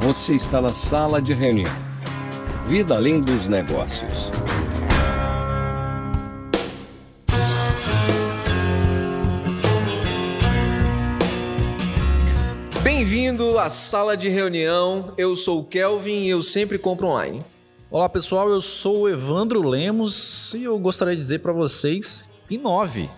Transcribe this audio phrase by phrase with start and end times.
[0.00, 1.70] Você está na sala de reunião.
[2.66, 4.30] Vida além dos negócios.
[12.80, 15.12] Bem-vindo à sala de reunião.
[15.18, 17.42] Eu sou o Kelvin e eu sempre compro online.
[17.90, 23.10] Olá pessoal, eu sou o Evandro Lemos e eu gostaria de dizer para vocês: inove.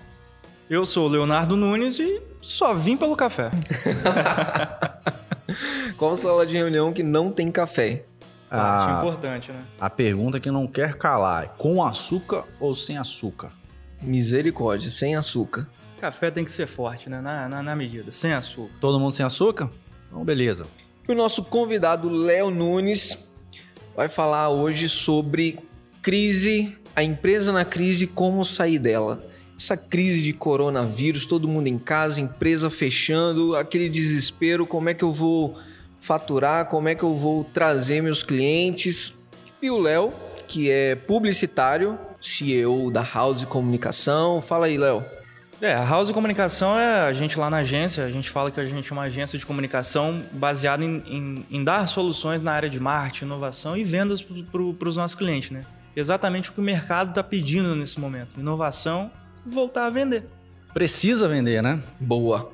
[0.69, 3.51] Eu sou o Leonardo Nunes e só vim pelo café.
[6.01, 8.05] Qual sala de reunião que não tem café?
[8.51, 9.63] Acho A, importante, né?
[9.79, 13.53] a pergunta que não quer calar: é com açúcar ou sem açúcar?
[14.01, 15.69] Misericórdia, sem açúcar.
[16.01, 17.21] Café tem que ser forte, né?
[17.21, 18.73] Na, na, na medida, sem açúcar.
[18.81, 19.71] Todo mundo sem açúcar?
[20.09, 20.67] Então, beleza.
[21.07, 23.31] E o nosso convidado Léo Nunes
[23.95, 25.59] vai falar hoje sobre
[26.01, 29.23] crise, a empresa na crise, como sair dela.
[29.55, 35.05] Essa crise de coronavírus, todo mundo em casa, empresa fechando, aquele desespero, como é que
[35.05, 35.59] eu vou
[36.01, 39.19] faturar, como é que eu vou trazer meus clientes.
[39.63, 40.13] E o Léo,
[40.49, 44.41] que é publicitário, CEO da House Comunicação.
[44.43, 45.05] Fala aí, Léo.
[45.61, 48.65] É, a House Comunicação é a gente lá na agência, a gente fala que a
[48.65, 52.81] gente é uma agência de comunicação baseada em, em- em dar soluções na área de
[52.81, 55.67] marketing, inovação e vendas para os nossos clientes, né?
[55.95, 58.41] Exatamente o que o mercado está pedindo nesse momento.
[58.41, 59.11] Inovação
[59.47, 60.25] e voltar a vender.
[60.73, 61.79] Precisa vender, né?
[62.01, 62.51] Boa.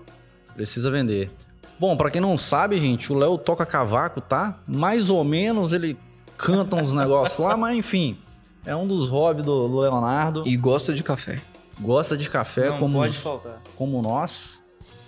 [0.57, 1.31] Precisa vender.
[1.79, 4.59] Bom, pra quem não sabe, gente, o Léo toca cavaco, tá?
[4.67, 5.99] Mais ou menos ele
[6.39, 8.17] canta uns negócios lá, mas enfim,
[8.65, 10.43] é um dos hobbies do Leonardo.
[10.47, 11.41] E gosta de café.
[11.79, 13.61] Gosta de café Não como, pode faltar.
[13.77, 14.61] como nós.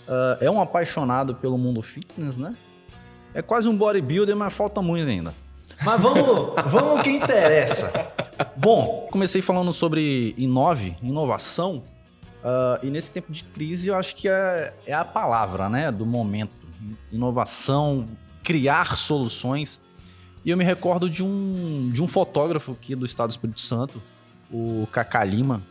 [0.06, 2.54] Ah, é um apaixonado pelo mundo fitness, né?
[3.34, 5.34] É quase um bodybuilder, mas falta muito ainda.
[5.82, 6.26] Mas vamos,
[6.66, 7.90] vamos ao que interessa.
[8.56, 11.82] Bom, comecei falando sobre inove, inovação.
[12.44, 15.90] ah, e nesse tempo de crise, eu acho que é, é a palavra, né?
[15.90, 16.57] Do momento.
[17.12, 18.08] Inovação,
[18.42, 19.80] criar soluções.
[20.44, 24.02] E eu me recordo de um, de um fotógrafo aqui do estado do Espírito Santo,
[24.50, 25.62] o Cacá Lima.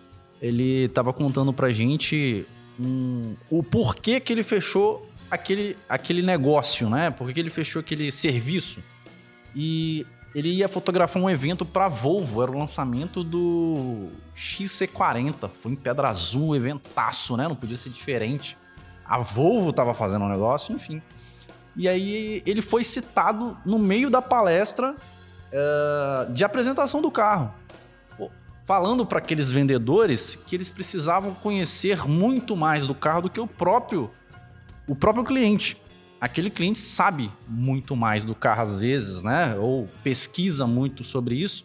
[0.42, 2.46] Ele estava contando pra gente
[2.80, 7.10] um- o porquê que ele fechou aquele, aquele negócio, né?
[7.10, 8.84] Por que ele fechou aquele serviço.
[9.56, 15.50] E ele ia fotografar um evento pra Volvo, era o lançamento do XC40.
[15.50, 17.48] Foi em Pedra Azul, eventaço, né?
[17.48, 18.56] Não podia ser diferente.
[19.08, 21.02] A Volvo tava fazendo um negócio, enfim.
[21.76, 24.96] E aí ele foi citado no meio da palestra
[25.52, 27.54] eh, de apresentação do carro.
[28.66, 33.48] Falando para aqueles vendedores que eles precisavam conhecer muito mais do carro do que o
[33.48, 34.12] próprio
[34.86, 35.78] o próprio cliente.
[36.20, 39.56] Aquele cliente sabe muito mais do carro às vezes, né?
[39.56, 41.64] Ou pesquisa muito sobre isso.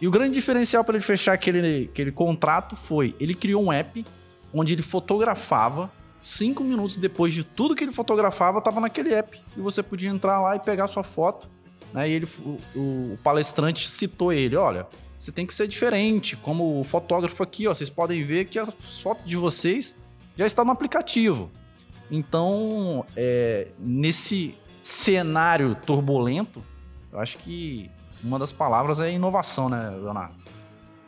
[0.00, 4.04] E o grande diferencial para ele fechar aquele, aquele contrato foi ele criou um app
[4.52, 5.90] onde ele fotografava.
[6.26, 9.40] Cinco minutos depois de tudo que ele fotografava, estava naquele app.
[9.56, 11.48] E você podia entrar lá e pegar sua foto.
[11.94, 12.08] Né?
[12.08, 16.34] E ele, o, o palestrante citou ele: olha, você tem que ser diferente.
[16.34, 19.94] Como o fotógrafo aqui, ó, vocês podem ver que a foto de vocês
[20.36, 21.48] já está no aplicativo.
[22.10, 26.60] Então, é, nesse cenário turbulento,
[27.12, 27.88] eu acho que
[28.24, 30.34] uma das palavras é inovação, né, Leonardo?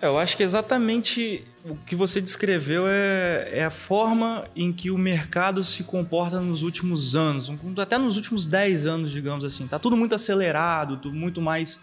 [0.01, 4.91] É, eu acho que exatamente o que você descreveu é, é a forma em que
[4.91, 9.67] o mercado se comporta nos últimos anos, até nos últimos 10 anos, digamos assim.
[9.67, 11.79] Tá tudo muito acelerado, tudo muito mais,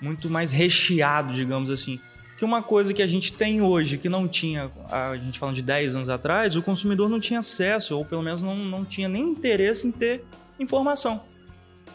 [0.00, 2.00] muito mais recheado, digamos assim.
[2.38, 5.62] Que uma coisa que a gente tem hoje, que não tinha, a gente falando de
[5.62, 9.24] 10 anos atrás, o consumidor não tinha acesso, ou pelo menos não, não tinha nem
[9.24, 10.24] interesse em ter
[10.58, 11.20] informação.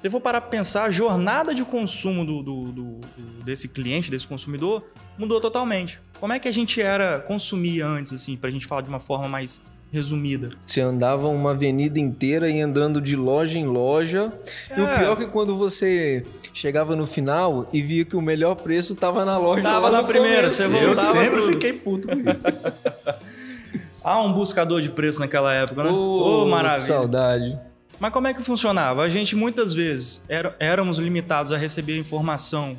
[0.02, 3.00] Se for parar para pensar, a jornada de consumo do- do- do-
[3.46, 4.86] desse cliente, desse consumidor,
[5.18, 5.98] mudou totalmente.
[6.24, 9.28] Como é que a gente era consumir antes, assim, pra gente falar de uma forma
[9.28, 9.60] mais
[9.92, 10.52] resumida?
[10.66, 14.32] Você andava uma avenida inteira e andando de loja em loja.
[14.74, 15.00] E o É.
[15.00, 16.24] pior é que quando você
[16.54, 19.64] chegava no final e via que o melhor preço tava na loja.
[19.64, 20.64] Tava na primeira, começo.
[20.64, 21.80] você voltava tudo.
[21.84, 22.46] puto com isso.
[24.02, 25.90] Ah, um buscador de preço naquela época, né?
[25.90, 26.80] Ô, Ô, maravilha.
[26.88, 27.60] Saudade.
[28.00, 29.02] Mas como é que funcionava?
[29.04, 32.78] A gente muitas vezes era- éramos limitados a receber informação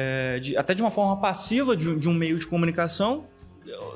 [0.00, 3.26] é, de- até de uma forma passiva de, um- de um meio de comunicação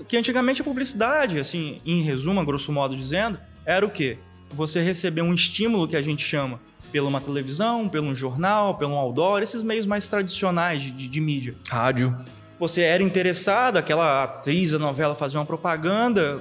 [0.09, 4.19] que antigamente a publicidade, assim, em resumo, a grosso modo dizendo, era o quê?
[4.55, 6.61] Você receber um estímulo que a gente chama
[6.91, 11.09] pela uma televisão, pelo um jornal, pelo um outdoor, esses meios mais tradicionais de- de-
[11.09, 11.55] de mídia.
[11.71, 12.15] Rádio.
[12.59, 16.41] você era interessado, aquela atriz da novela fazia uma propaganda,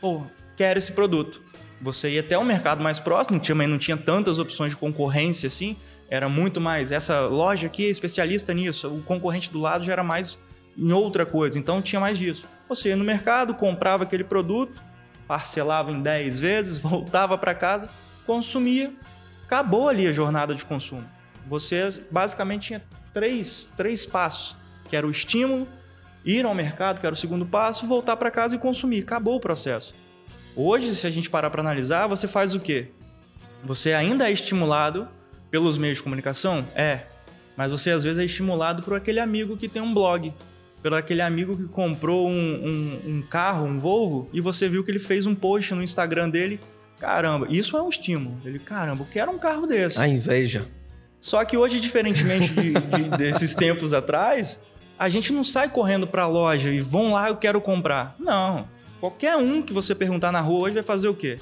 [0.00, 0.22] pô,
[0.56, 1.42] quero esse produto.
[1.82, 5.76] Você ia até o mercado mais próximo, também não tinha tantas opções de concorrência assim,
[6.10, 10.02] era muito mais, essa loja aqui é especialista nisso, o concorrente do lado já era
[10.02, 10.38] mais
[10.76, 12.46] em outra coisa, então tinha mais disso.
[12.68, 14.80] Você ia no mercado, comprava aquele produto,
[15.26, 17.88] parcelava em 10 vezes, voltava para casa,
[18.26, 18.92] consumia,
[19.44, 21.04] acabou ali a jornada de consumo.
[21.46, 22.82] Você basicamente tinha
[23.12, 24.56] três, três passos,
[24.88, 25.66] que era o estímulo,
[26.24, 29.02] ir ao mercado, que era o segundo passo, voltar para casa e consumir.
[29.02, 29.94] Acabou o processo.
[30.54, 32.88] Hoje, se a gente parar para analisar, você faz o quê?
[33.64, 35.08] Você ainda é estimulado
[35.50, 36.66] pelos meios de comunicação?
[36.74, 37.00] É.
[37.56, 40.32] Mas você às vezes é estimulado por aquele amigo que tem um blog,
[40.82, 44.90] pelo aquele amigo que comprou um, um, um carro, um Volvo, e você viu que
[44.90, 46.60] ele fez um post no Instagram dele.
[47.00, 48.36] Caramba, isso é um estímulo.
[48.44, 50.00] Ele, caramba, eu quero um carro desse.
[50.00, 50.68] A inveja.
[51.20, 54.58] Só que hoje, diferentemente de, de, desses tempos atrás,
[54.98, 58.14] a gente não sai correndo para a loja e vão lá, eu quero comprar.
[58.18, 58.68] Não.
[59.00, 61.38] Qualquer um que você perguntar na rua hoje vai fazer o quê?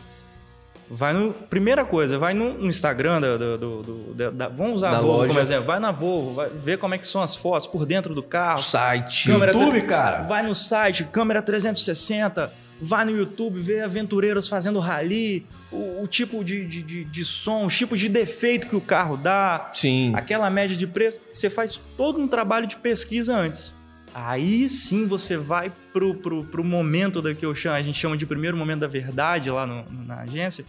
[0.90, 1.32] Vai no.
[1.32, 3.82] Primeira coisa, vai no, no Instagram do, do, do,
[4.14, 5.28] do da, Vamos usar Da a Volvo loja.
[5.28, 5.66] como exemplo.
[5.66, 8.62] Vai na Volvo, vai ver como é que são as fotos por dentro do carro.
[8.62, 9.26] Site.
[9.28, 10.22] Câmera YouTube, tre- cara.
[10.22, 12.52] Vai no site, câmera 360.
[12.80, 17.64] Vai no YouTube, vê aventureiros fazendo rally, o, o tipo de, de, de, de som,
[17.64, 20.12] o tipo de defeito que o carro dá, Sim.
[20.14, 21.18] aquela média de preço.
[21.32, 23.72] Você faz todo um trabalho de pesquisa antes.
[24.14, 28.18] Aí sim você vai pro, pro, pro momento da que eu chamo, a gente chama
[28.18, 30.62] de primeiro momento da verdade lá no- na agência,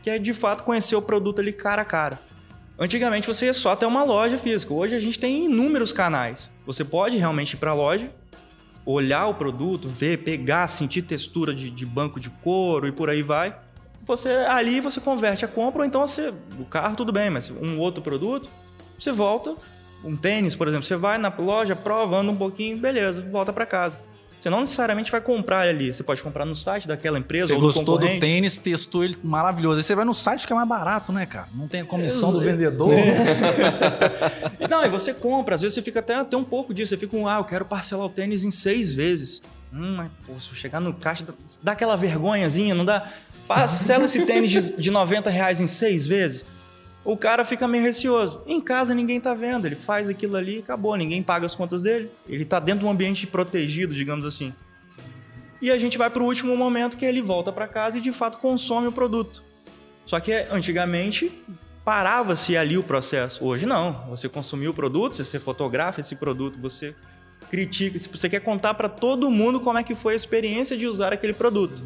[0.00, 2.20] que é de fato conhecer o produto ali cara a cara.
[2.78, 4.72] Antigamente você ia só até uma loja física.
[4.72, 6.48] Hoje a gente tem inúmeros canais.
[6.64, 8.12] Você pode realmente ir para a loja,
[8.86, 13.22] olhar o produto, ver, pegar, sentir textura de, de banco de couro e por aí
[13.24, 13.58] vai.
[14.04, 17.76] Você ali você converte a compra ou então você o carro tudo bem, mas um
[17.78, 18.48] outro produto
[18.96, 19.56] você volta,
[20.04, 23.66] um tênis por exemplo, você vai na loja, prova, anda um pouquinho, beleza, volta para
[23.66, 23.98] casa.
[24.40, 27.60] Você não necessariamente vai comprar ali, você pode comprar no site daquela empresa Você ou
[27.60, 29.76] do gostou do tênis, testou ele maravilhoso.
[29.76, 31.46] Aí você vai no site fica mais barato, né, cara?
[31.54, 32.90] Não tem a comissão do vendedor.
[34.58, 36.88] E Não, e você compra, às vezes você fica até, até um pouco disso.
[36.88, 39.42] Você fica um, ah, eu quero parcelar o tênis em seis vezes.
[39.72, 43.10] Hum, mas pô, se eu chegar no caixa, dá, dá aquela vergonhazinha, não dá?
[43.46, 46.46] Parcela esse tênis de, de 90 reais em seis vezes.
[47.04, 48.42] O cara fica meio receoso.
[48.46, 51.82] Em casa ninguém tá vendo, ele faz aquilo ali e acabou, ninguém paga as contas
[51.82, 52.10] dele.
[52.28, 54.52] Ele tá dentro de um ambiente protegido, digamos assim.
[55.62, 58.38] E a gente vai pro último momento que ele volta para casa e de fato
[58.38, 59.42] consome o produto.
[60.06, 61.30] Só que antigamente
[61.84, 63.44] parava-se ali o processo.
[63.44, 64.06] Hoje não.
[64.08, 66.94] Você consumiu o produto, você fotografa esse produto, você
[67.50, 71.12] critica, você quer contar para todo mundo como é que foi a experiência de usar
[71.12, 71.82] aquele produto.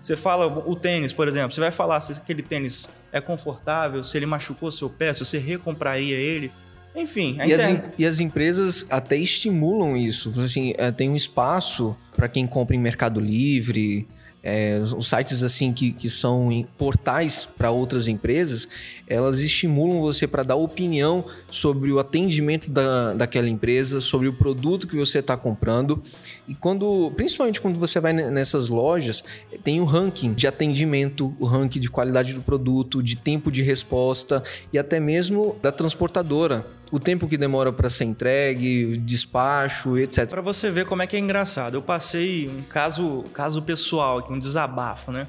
[0.00, 4.16] Você fala o tênis, por exemplo, você vai falar se aquele tênis é confortável, se
[4.16, 6.50] ele machucou seu pé, se você recompraria ele.
[6.94, 7.60] Enfim, E as,
[7.98, 10.32] e as empresas até estimulam isso.
[10.40, 14.08] Assim, é, tem um espaço para quem compra em Mercado Livre,
[14.42, 18.66] é, os- sites assim que, que são portais para outras empresas,
[19.06, 24.86] elas estimulam você para dar opinião sobre o atendimento da, daquela empresa, sobre o produto
[24.86, 26.02] que você está comprando.
[26.48, 29.24] E quando, principalmente quando você vai ne- nessas lojas,
[29.64, 34.42] tem o ranking de atendimento, o ranking de qualidade do produto, de tempo de resposta
[34.72, 36.64] e até mesmo da transportadora.
[36.92, 40.28] O tempo que demora para ser entregue, despacho, etc.
[40.28, 41.74] Pra você ver como é que é engraçado.
[41.74, 45.26] Eu passei um caso, caso pessoal aqui, um desabafo, né?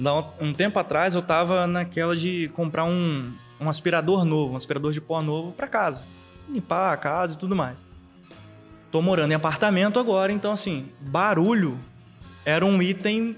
[0.00, 4.92] Um um tempo atrás eu tava naquela de comprar um, um aspirador novo, um aspirador
[4.92, 6.02] de pó novo pra casa.
[6.48, 7.85] Limpar a casa e tudo mais.
[8.96, 11.78] Tô morando em apartamento agora, então assim, barulho
[12.46, 13.36] era um item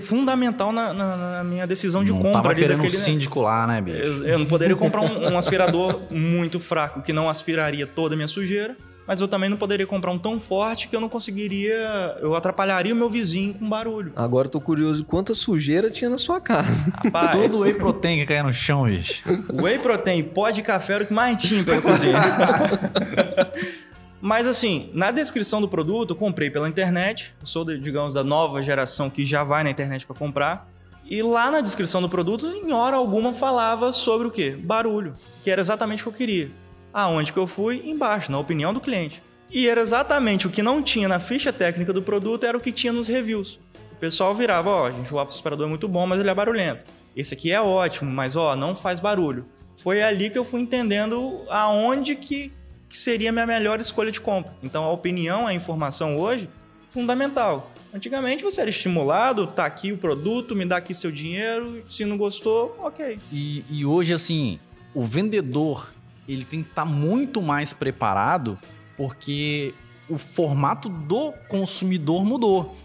[0.00, 2.32] fundamental na, na- na minha decisão de não compra.
[2.40, 3.04] tava querendo um daquele, né?
[3.04, 3.98] síndico lá, né, bicho?
[3.98, 8.16] Eu, eu não poderia comprar um, um aspirador muito fraco que não aspiraria toda a
[8.16, 8.74] minha sujeira,
[9.06, 11.74] mas eu também não poderia comprar um tão forte que eu não conseguiria.
[12.22, 14.12] Eu atrapalharia o meu vizinho com barulho.
[14.16, 16.90] Agora eu tô curioso quanta sujeira tinha na sua casa.
[17.04, 19.22] Rapaz, Todo whey protein que caia no chão, bicho.
[19.62, 22.14] Whey protein, pó de café era o que mais tinha pela cozinha.
[24.24, 27.34] Mas assim, na descrição do produto, comprei pela internet.
[27.38, 30.66] Eu sou, digamos, da nova geração que já vai na internet para comprar.
[31.04, 34.56] E lá na descrição do produto, em hora alguma, falava sobre o quê?
[34.58, 35.12] Barulho.
[35.42, 36.50] Que era exatamente o que eu queria.
[36.90, 37.82] Aonde que eu fui?
[37.84, 39.22] Embaixo, na opinião do cliente.
[39.50, 42.72] E era exatamente o que não tinha na ficha técnica do produto, era o que
[42.72, 43.60] tinha nos reviews.
[43.92, 46.82] O pessoal virava, ó, gente, o aspirador é muito bom, mas ele é barulhento.
[47.14, 49.44] Esse aqui é ótimo, mas ó, não faz barulho.
[49.76, 52.54] Foi ali que eu fui entendendo aonde que,
[52.94, 54.54] que seria a minha melhor escolha de compra.
[54.62, 56.48] Então a opinião, a informação hoje,
[56.90, 57.72] fundamental.
[57.92, 62.16] Antigamente você era estimulado, tá aqui o produto, me dá aqui seu dinheiro, se não
[62.16, 63.18] gostou, ok.
[63.32, 64.60] E, e hoje, assim,
[64.94, 65.92] o vendedor,
[66.28, 68.56] ele tem que estar muito mais preparado
[68.96, 69.74] porque
[70.08, 72.76] o formato do consumidor mudou.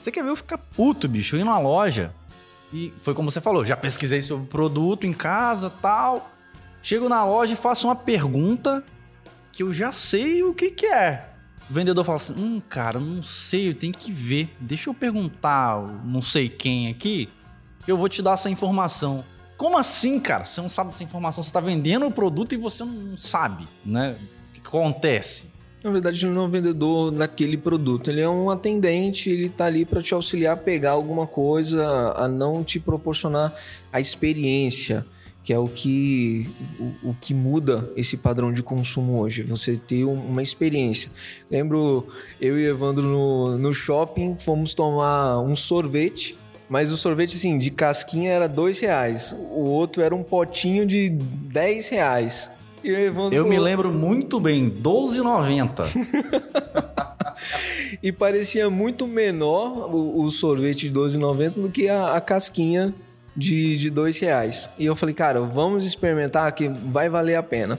[0.00, 1.34] Você quer ver eu ficar puto, bicho?
[1.34, 2.14] Eu ir numa loja
[2.72, 6.30] e foi como você falou, já pesquisei sobre o produto em casa tal.
[6.80, 8.84] Chego na loja e faço uma pergunta
[9.58, 11.30] que eu já sei o que, que é.
[11.68, 14.54] O vendedor fala assim: hum, cara, não sei, eu tenho que ver.
[14.60, 17.28] Deixa eu perguntar, não sei quem aqui,
[17.84, 19.24] eu vou te dar essa informação.
[19.56, 20.44] Como assim, cara?
[20.44, 21.42] Você não sabe dessa informação.
[21.42, 24.14] Você tá vendendo o produto e você não sabe, né?
[24.50, 25.50] O que acontece?
[25.82, 28.10] Na verdade, ele não é um vendedor daquele produto.
[28.10, 32.28] Ele é um atendente, ele tá ali para te auxiliar a pegar alguma coisa, a
[32.28, 33.52] não te proporcionar
[33.92, 35.04] a experiência,
[35.48, 36.46] que é o que,
[36.78, 39.42] o, o que muda esse padrão de consumo hoje.
[39.44, 41.10] Você ter um- uma experiência.
[41.50, 42.06] Lembro
[42.38, 46.36] eu e Evandro no, no shopping, fomos tomar um sorvete.
[46.68, 49.34] Mas o sorvete, assim, de casquinha era dois reais.
[49.38, 52.50] O outro era um potinho de 10 reais.
[52.84, 57.08] E o Evandro Eu me lembro muito bem, R$12,90.
[58.02, 62.92] E parecia muito menor o, o sorvete de 12,90 do que a, a casquinha
[63.38, 64.68] de, de dois reais.
[64.78, 67.78] E eu falei, cara, vamos experimentar que vai valer a pena.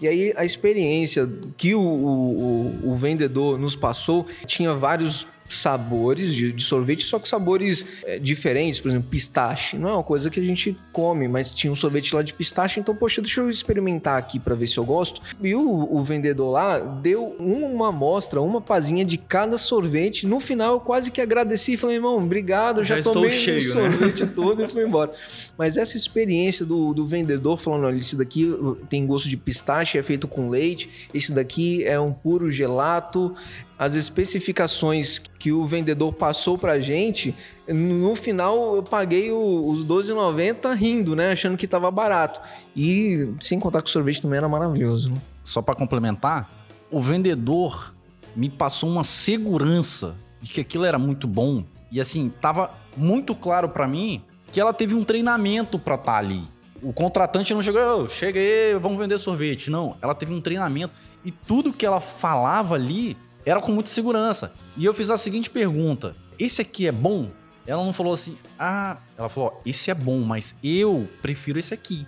[0.00, 6.34] E aí a experiência que o, o, o- o vendedor nos passou tinha vários sabores
[6.34, 9.76] de, de sorvete, só que sabores é, diferentes, por exemplo, pistache.
[9.78, 12.80] Não é uma coisa que a gente come, mas tinha um sorvete lá de pistache,
[12.80, 15.20] então, poxa, deixa eu experimentar aqui para ver se eu gosto.
[15.42, 20.26] E o, o vendedor lá deu uma amostra, uma pazinha de cada sorvete.
[20.26, 23.60] No final, eu quase que agradeci e falei, irmão, obrigado, já, Já estou tomei cheio,
[23.60, 23.90] o né?
[23.90, 25.10] sorvete todo e fui embora.
[25.56, 29.98] Mas essa experiência do, do vendedor falando, olha, esse daqui uh, tem gosto de pistache,
[29.98, 33.34] é feito com leite, esse daqui é um puro gelato,
[33.80, 37.34] as especificações que o vendedor passou pra gente,
[37.66, 41.32] no final eu paguei o- os 12,90 rindo, né?
[41.32, 42.42] Achando que tava barato.
[42.76, 45.10] E sem contar que o sorvete também era maravilhoso.
[45.10, 45.16] Né?
[45.42, 46.50] Só pra complementar,
[46.90, 47.94] o vendedor
[48.36, 51.64] me passou uma segurança de que aquilo era muito bom.
[51.90, 54.22] E assim, tava muito claro pra mim
[54.52, 56.42] que ela teve um treinamento pra estar ali.
[56.82, 59.70] O contratante não chegou, "Ô, chega aí, vamos vender sorvete.
[59.70, 60.92] Não, ela teve um treinamento.
[61.24, 64.52] E tudo que ela falava ali era com muita segurança.
[64.76, 67.30] E eu fiz a seguinte pergunta: esse aqui é bom?
[67.66, 71.72] Ela não falou assim, ah, ela falou, ó, esse é bom, mas eu prefiro esse
[71.72, 72.06] aqui.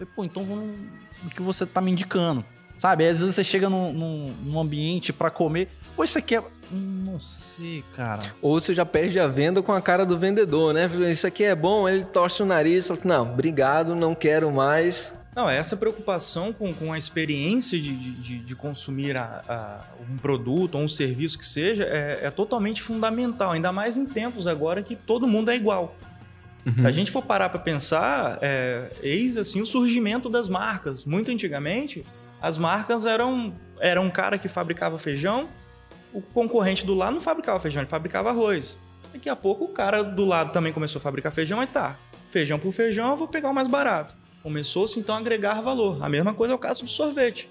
[0.00, 0.70] Eu falei, pô, então vamos
[1.22, 2.44] no que você tá me indicando.
[2.78, 3.06] Sabe?
[3.06, 6.42] Às vezes você chega num, num- num ambiente pra comer, pô, isso aqui é.
[6.70, 8.22] Não sei, cara.
[8.42, 10.90] Ou você já perde a venda com a cara do vendedor, né?
[11.10, 15.14] Isso aqui é bom, ele torce o nariz fala, não, obrigado, não quero mais.
[15.36, 20.76] Não, essa preocupação com, com a experiência de, de, de consumir a- a- um produto
[20.76, 24.96] ou um serviço que seja é, é totalmente fundamental, ainda mais em tempos agora que
[24.96, 25.94] todo mundo é igual.
[26.80, 31.04] Se a gente for parar para pensar, é, eis assim o surgimento das marcas.
[31.04, 32.02] Muito antigamente,
[32.42, 35.48] as marcas eram era um cara que fabricava feijão,
[36.14, 38.76] o concorrente do lado não fabricava feijão, ele fabricava arroz.
[39.12, 41.96] Daqui a pouco o cara do lado também começou a fabricar feijão, aí tá,
[42.30, 44.16] feijão por feijão, eu vou pegar o mais barato.
[44.50, 45.98] Começou-se então a agregar valor.
[46.00, 47.50] A mesma coisa é o caso do sorvete.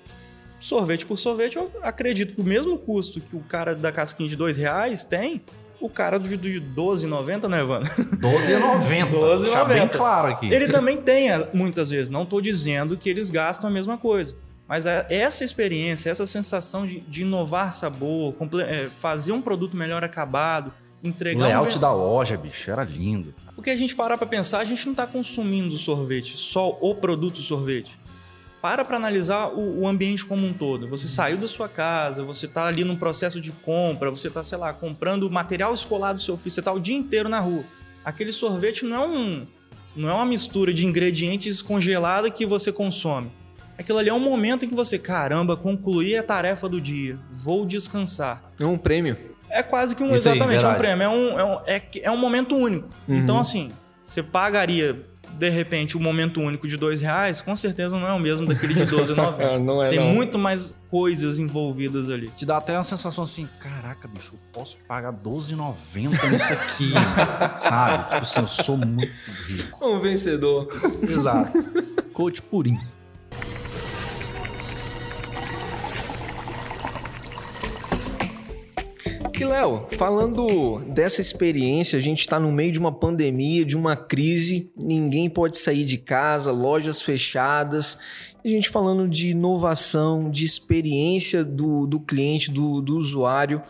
[0.58, 4.38] Sorvete por sorvete, eu acredito que o mesmo custo que o cara da casquinha de
[4.38, 5.42] dois reais tem,
[5.82, 7.92] o cara do de 12,90, né, Evandro?
[7.92, 9.12] 12,90.
[9.12, 9.42] 12,90.
[9.42, 10.50] Deixar bem claro aqui.
[10.50, 12.08] Ele também tem, a- muitas vezes.
[12.08, 14.34] Não estou dizendo que eles gastam a mesma coisa.
[14.66, 18.34] Mas essa experiência, essa sensação de, de inovar sabor,
[18.66, 20.72] é, fazer um produto melhor acabado,
[21.04, 23.34] O entregar um layout ven- da loja, bicho, era lindo.
[23.56, 27.40] Porque a gente parar para pensar, a gente não está consumindo sorvete, só o produto
[27.40, 27.98] sorvete.
[28.62, 30.88] Para para analisar o, o ambiente como um todo.
[30.90, 34.58] Você saiu da sua casa, você está ali num processo de compra, você está, sei
[34.58, 37.64] lá, comprando material escolar do seu filho, você está o dia inteiro na rua.
[38.04, 39.48] Aquele sorvete não é um,
[39.96, 43.32] não é uma mistura de ingredientes congelada que você consome.
[43.78, 47.66] Aquilo ali é um momento em que você, caramba, concluí a tarefa do dia, vou
[47.66, 48.52] descansar.
[48.60, 49.35] É um prêmio.
[49.56, 50.14] É quase que um.
[50.14, 51.04] Isso aí, exatamente, é um prêmio.
[51.04, 52.90] É um, é, um, é, é um momento único.
[53.08, 53.16] Uhum.
[53.16, 53.72] Então, assim,
[54.06, 58.20] você pagaria, de repente, o momento único de dois reais, com certeza não é o
[58.20, 59.60] mesmo daquele de 12,90.
[59.64, 60.08] não é Tem não.
[60.08, 62.30] muito mais coisas envolvidas ali.
[62.32, 66.92] Te dá até uma sensação assim, caraca, bicho, eu posso pagar R$12,90 nisso aqui,
[67.58, 68.04] sabe?
[68.04, 69.14] Tipo assim, eu sou muito
[69.48, 69.86] rico.
[69.86, 70.68] Um vencedor.
[71.02, 71.64] Exato.
[72.12, 72.95] Coach purinho.
[79.38, 83.94] E Léo, falando dessa experiência, a gente está no meio de uma pandemia, de uma
[83.94, 87.98] crise, ninguém pode sair de casa, lojas fechadas.
[88.44, 93.62] A gente falando de inovação, de experiência do, do cliente, do, do usuário.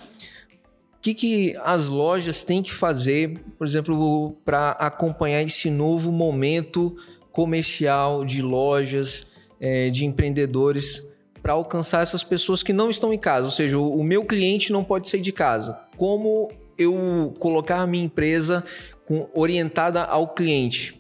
[0.97, 6.95] O que, que as lojas têm que fazer, por exemplo, para acompanhar esse novo momento
[7.31, 9.25] comercial de lojas,
[9.59, 11.01] eh, de empreendedores,
[11.45, 13.45] para alcançar essas pessoas que não estão em casa?
[13.45, 15.79] Ou seja, o, meu cliente não pode sair de casa.
[15.95, 18.63] Como eu colocar a minha empresa
[19.05, 20.99] com- orientada ao cliente?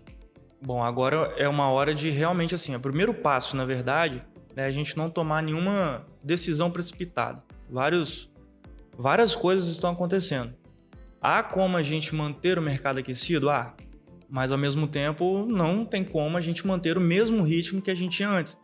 [0.61, 4.21] Bom, agora é uma hora de realmente, assim, o primeiro passo, na verdade,
[4.55, 7.41] é a gente não tomar nenhuma decisão precipitada.
[7.67, 8.29] Vários,
[8.95, 10.53] várias coisas estão acontecendo.
[11.19, 13.49] Há como a gente manter o mercado aquecido?
[13.49, 13.73] Ah,
[14.29, 17.95] mas ao mesmo tempo não tem como a gente manter o mesmo ritmo que a
[17.95, 18.55] gente tinha antes.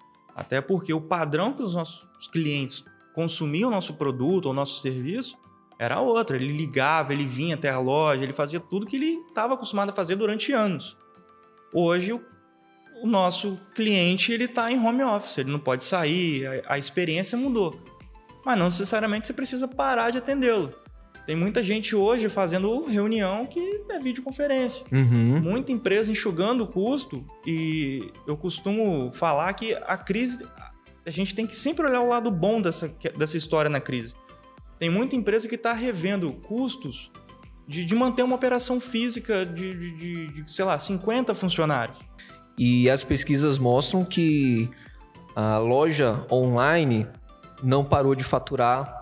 [0.41, 2.83] Até porque o padrão que os nossos clientes
[3.13, 5.37] consumiam o nosso produto ou nosso serviço
[5.77, 6.35] era outro.
[6.35, 9.93] Ele ligava, ele vinha até a loja, ele fazia tudo que ele estava acostumado a
[9.93, 10.97] fazer durante anos.
[11.71, 16.77] Hoje, o, nosso cliente ele está em home office, ele não pode sair, a, a
[16.79, 17.79] experiência mudou.
[18.43, 20.73] Mas não necessariamente você precisa parar de atendê-lo.
[21.25, 23.59] Tem muita gente hoje fazendo reunião que
[23.89, 24.85] é videoconferência.
[24.91, 25.39] Uhum.
[25.41, 30.45] Muita empresa enxugando o custo e eu costumo falar que a crise,
[31.05, 34.13] a gente tem que sempre olhar o lado bom dessa, dessa história na crise.
[34.79, 37.11] Tem muita empresa que está revendo custos
[37.67, 41.97] de, de, manter uma operação física de, de, de, de, sei lá, 50 funcionários.
[42.57, 44.69] E as pesquisas mostram que
[45.35, 47.07] a loja online
[47.63, 49.00] não parou de faturar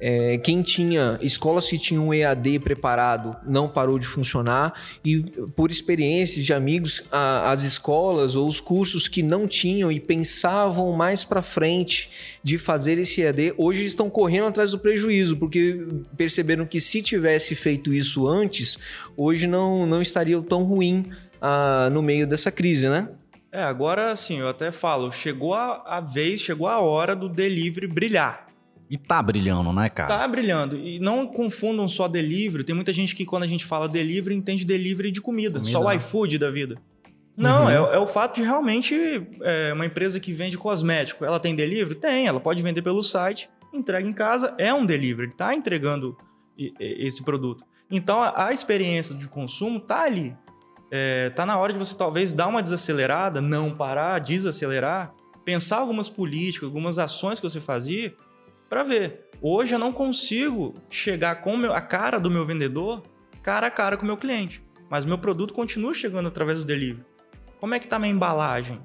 [0.00, 4.72] é, quem tinha, escolas que tinham um EAD preparado não parou de funcionar
[5.04, 5.20] e
[5.56, 10.92] por experiências de amigos, a, as escolas ou os cursos que não tinham e pensavam
[10.92, 12.10] mais para frente
[12.42, 15.86] de fazer esse EAD, hoje estão correndo atrás do prejuízo, porque
[16.16, 18.78] perceberam que se tivesse feito isso antes,
[19.16, 21.06] hoje não, não estaria tão ruim
[21.40, 23.08] ah, no meio dessa crise, né?
[23.50, 27.86] É, agora assim, eu até falo, chegou a, a vez, chegou a hora do delivery
[27.86, 28.47] brilhar.
[28.90, 30.08] E tá brilhando, né, cara?
[30.08, 30.76] Tá brilhando.
[30.76, 32.64] E não confundam só delivery.
[32.64, 35.58] Tem muita gente que, quando a gente fala delivery, entende delivery de comida.
[35.58, 35.96] comida só o né?
[35.96, 36.76] iFood da vida.
[37.36, 37.70] Não, uhum.
[37.70, 38.94] é, é, o fato de realmente
[39.42, 41.94] é, uma empresa que vende cosmético, ela tem delivery?
[41.94, 46.16] Tem, ela pode vender pelo site, entrega em casa, é um delivery, tá entregando
[46.80, 47.64] esse produto.
[47.88, 50.36] Então a, a experiência de consumo tá ali.
[50.90, 55.14] É, tá na hora de você talvez dar uma desacelerada, não parar, desacelerar,
[55.44, 58.16] pensar algumas políticas, algumas ações que você fazia
[58.68, 59.28] para ver.
[59.40, 63.02] Hoje eu não consigo chegar com a cara do meu vendedor
[63.42, 67.04] cara a cara com o meu cliente, mas meu produto continua chegando através do delivery.
[67.60, 68.78] Como é que tá minha embalagem?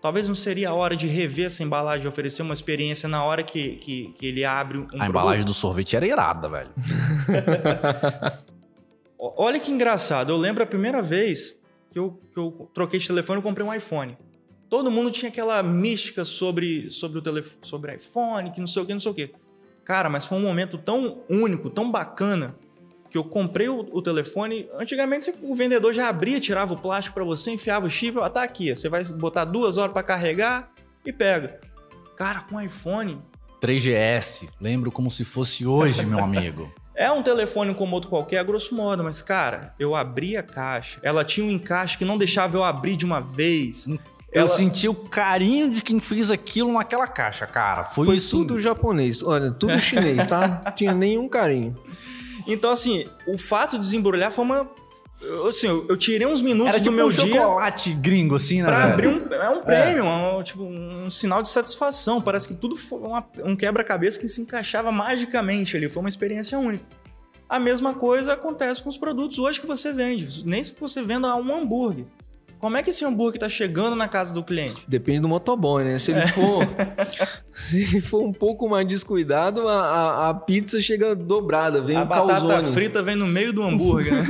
[0.00, 3.42] Talvez não seria a hora de rever essa embalagem e oferecer uma experiência na hora
[3.42, 5.08] que, que, que ele abre um A produto?
[5.08, 6.70] embalagem do sorvete era irada, velho.
[9.18, 10.30] Olha que engraçado.
[10.30, 11.58] Eu lembro a primeira vez
[11.90, 14.16] que eu, que eu troquei de telefone e comprei um iPhone.
[14.68, 18.86] Todo mundo tinha aquela mística sobre, sobre o telefone, sobre iPhone, que não sei o
[18.86, 19.30] que, não sei o que.
[19.84, 22.56] Cara, mas foi um momento tão único, tão bacana,
[23.08, 24.68] que eu comprei o, o telefone.
[24.74, 28.42] Antigamente o vendedor já abria, tirava o plástico para você, enfiava o chip, ah, tá
[28.42, 28.74] aqui.
[28.74, 30.72] Você vai botar duas horas para carregar
[31.04, 31.60] e pega.
[32.16, 33.22] Cara, com iPhone.
[33.60, 36.72] 3GS, lembro como se fosse hoje, meu amigo.
[36.98, 40.98] É um telefone como outro qualquer, grosso modo, mas, cara, eu abri a caixa.
[41.02, 43.86] Ela tinha um encaixe que não deixava eu abrir de uma vez.
[44.36, 44.48] Eu ela...
[44.48, 47.84] senti o carinho de quem fez aquilo naquela caixa, cara.
[47.84, 48.30] Foi, Foi assim...
[48.30, 49.22] tudo japonês.
[49.22, 50.58] Olha, tudo chinês, tá?
[50.76, 51.74] Tinha nenhum carinho.
[52.46, 54.70] Então, assim, o fato de desembrulhar foi uma.
[55.48, 57.26] Assim, eu, eu tirei uns minutos Era do meu um dia.
[57.26, 58.66] chocolate gringo, assim, né?
[58.66, 59.32] Pra abrir um.
[59.32, 60.36] É um prêmio, é.
[60.36, 62.20] Um, tipo, um sinal de satisfação.
[62.20, 65.88] Parece que tudo foi uma, um quebra-cabeça que se encaixava magicamente ali.
[65.88, 66.84] Foi uma experiência única.
[67.48, 70.46] A mesma coisa acontece com os produtos hoje que você vende.
[70.46, 72.04] Nem se você venda um hambúrguer.
[72.66, 74.84] Como é que esse hambúrguer tá chegando na casa do cliente?
[74.88, 76.00] Depende do motoboy, né?
[76.00, 76.26] Se ele é.
[76.26, 76.66] for.
[77.54, 82.02] se ele for um pouco mais descuidado, a, a, a pizza chega dobrada, vem a
[82.02, 82.72] um batata calzone.
[82.72, 84.24] frita vem no meio do hambúrguer, né?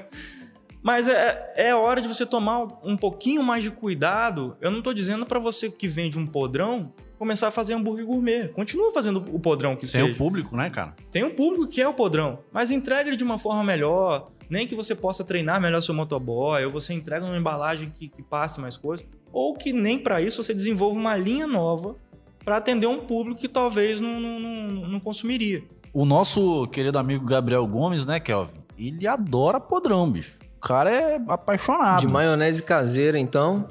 [0.82, 4.56] Mas é, é hora de você tomar um pouquinho mais de cuidado.
[4.58, 6.94] Eu não tô dizendo para você que vende um podrão
[7.24, 8.48] começar a fazer hambúrguer gourmet.
[8.48, 10.04] Continua fazendo o podrão que Tem seja.
[10.04, 10.94] Tem o público, né, cara?
[11.10, 12.40] Tem um público que é o podrão.
[12.52, 14.28] Mas entrega ele de uma forma melhor.
[14.50, 18.22] Nem que você possa treinar melhor seu motoboy, ou você entrega uma embalagem que, que
[18.22, 19.06] passe mais coisas.
[19.32, 21.96] Ou que nem para isso você desenvolva uma linha nova
[22.44, 25.64] para atender um público que talvez não, não, não, não consumiria.
[25.94, 28.52] O nosso querido amigo Gabriel Gomes, né, Kelvin?
[28.76, 30.36] Ele adora podrão, bicho.
[30.58, 32.00] O cara é apaixonado.
[32.00, 33.66] De maionese caseira, então.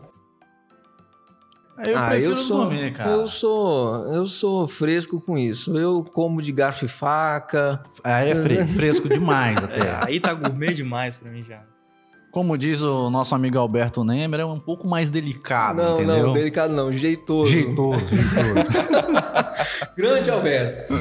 [1.86, 3.10] Eu ah, eu sou, cara.
[3.10, 5.78] Eu sou, eu sou fresco com isso.
[5.78, 7.84] Eu como de garfo e faca.
[8.04, 9.80] Aí é fresco, fresco demais até.
[9.80, 11.62] É, aí tá gourmet demais pra mim já.
[12.32, 16.28] Como diz o nosso amigo Alberto Nemer, é um pouco mais delicado, não, entendeu?
[16.28, 17.52] Não, delicado não, jeitoso.
[17.52, 18.70] Jeitoso, jeitoso.
[19.96, 20.94] Grande Alberto.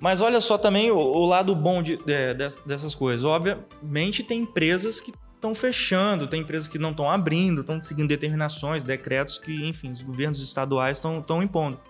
[0.00, 2.34] Mas olha só também o, o lado bom de, de,
[2.64, 3.26] dessas coisas.
[3.26, 8.82] Obviamente tem empresas que estão fechando, tem empresas que não estão abrindo, estão seguindo determinações,
[8.82, 11.80] decretos que, enfim, os governos estaduais estão impondo.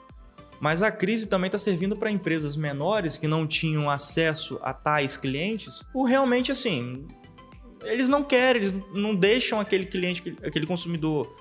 [0.60, 5.16] Mas a crise também está servindo para empresas menores que não tinham acesso a tais
[5.16, 7.06] clientes, por realmente assim,
[7.82, 11.34] eles não querem, eles não deixam aquele cliente, aquele consumidor,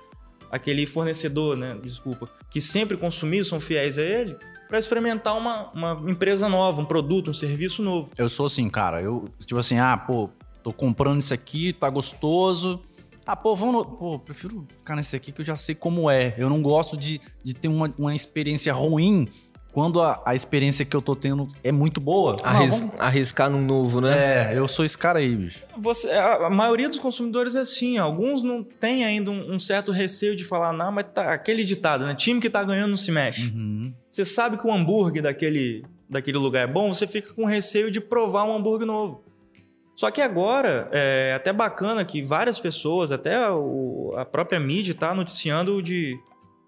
[0.50, 4.36] aquele fornecedor, né, desculpa, que sempre consumiu, são fiéis a ele,
[4.68, 8.10] para experimentar uma, uma empresa nova, um produto, um serviço novo.
[8.16, 10.30] Eu sou assim, cara, eu, tipo assim, ah, pô,
[10.68, 12.80] tô comprando isso aqui, tá gostoso.
[13.26, 13.74] Ah, pô, vamos.
[13.74, 13.84] No...
[13.84, 16.34] Pô, prefiro ficar nesse aqui que eu já sei como é.
[16.38, 19.28] Eu não gosto de, de ter uma, uma experiência ruim
[19.72, 22.36] quando a, a experiência que eu tô tendo é muito boa.
[22.42, 22.98] Arris, vamos...
[22.98, 24.52] Arriscar num novo, né?
[24.52, 25.60] É, eu sou esse cara aí, bicho.
[25.76, 27.98] Você, a, a maioria dos consumidores é assim.
[27.98, 32.04] Alguns não tem ainda um, um, certo receio de falar, não, mas tá aquele ditado,
[32.04, 32.14] né?
[32.14, 33.48] Time que tá ganhando não se mexe.
[33.48, 33.92] Uhum.
[34.10, 38.00] Você sabe que o hambúrguer daquele, daquele lugar é bom, você fica com receio de
[38.00, 39.27] provar um hambúrguer novo.
[39.98, 45.12] Só que agora é até bacana que várias pessoas, até o, a própria mídia, tá
[45.12, 46.16] noticiando de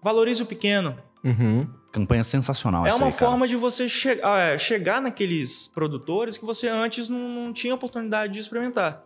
[0.03, 0.97] valorize o pequeno.
[1.23, 1.65] Uhum.
[1.93, 2.85] Campanha sensacional.
[2.85, 7.29] É uma aí, forma de você che ah, chegar naqueles produtores que você antes não,
[7.29, 9.05] não tinha oportunidade de experimentar.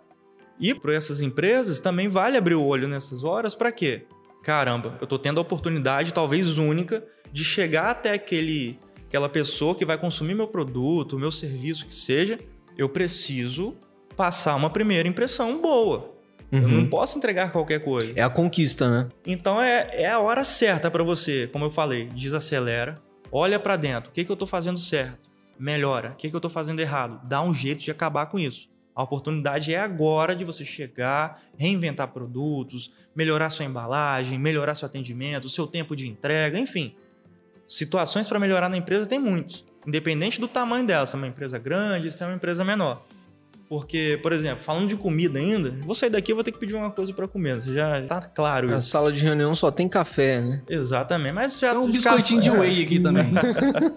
[0.60, 4.08] E para essas empresas também vale abrir o olho nessas horas para quê?
[4.42, 9.86] Caramba, eu estou tendo a oportunidade, talvez única, de chegar até aquele, aquela pessoa que
[9.86, 12.40] vai consumir meu produto, meu serviço, que seja.
[12.76, 13.78] Eu preciso
[14.16, 16.16] passar uma primeira impressão boa.
[16.52, 16.62] Uhum.
[16.62, 18.14] Eu não posso entregar qualquer coisa.
[18.16, 19.10] É a conquista, né?
[19.26, 22.96] Então é, é a hora certa para você, como eu falei, desacelera,
[23.32, 26.42] olha para dentro, o que, que eu tô fazendo certo, melhora, o que, que eu
[26.42, 28.70] tô fazendo errado, dá um jeito de acabar com isso.
[28.96, 35.50] A oportunidade é agora de você chegar, reinventar produtos, melhorar sua embalagem, melhorar seu atendimento,
[35.50, 36.96] seu tempo de entrega, enfim.
[37.68, 41.60] Situações para melhorar na empresa tem muitos, independente do tamanho dela, se é uma empresa
[41.60, 43.04] grande, se é uma empresa menor.
[43.68, 46.76] Porque, por exemplo, falando de comida ainda, vou sair daqui e vou ter que pedir
[46.76, 47.60] uma coisa para comer.
[47.60, 48.76] Você já tá claro isso.
[48.76, 50.62] A sala de reunião só tem café, né?
[50.70, 51.34] Exatamente.
[51.34, 52.52] Mas já tem um biscoitinho café.
[52.52, 53.32] de whey aqui também.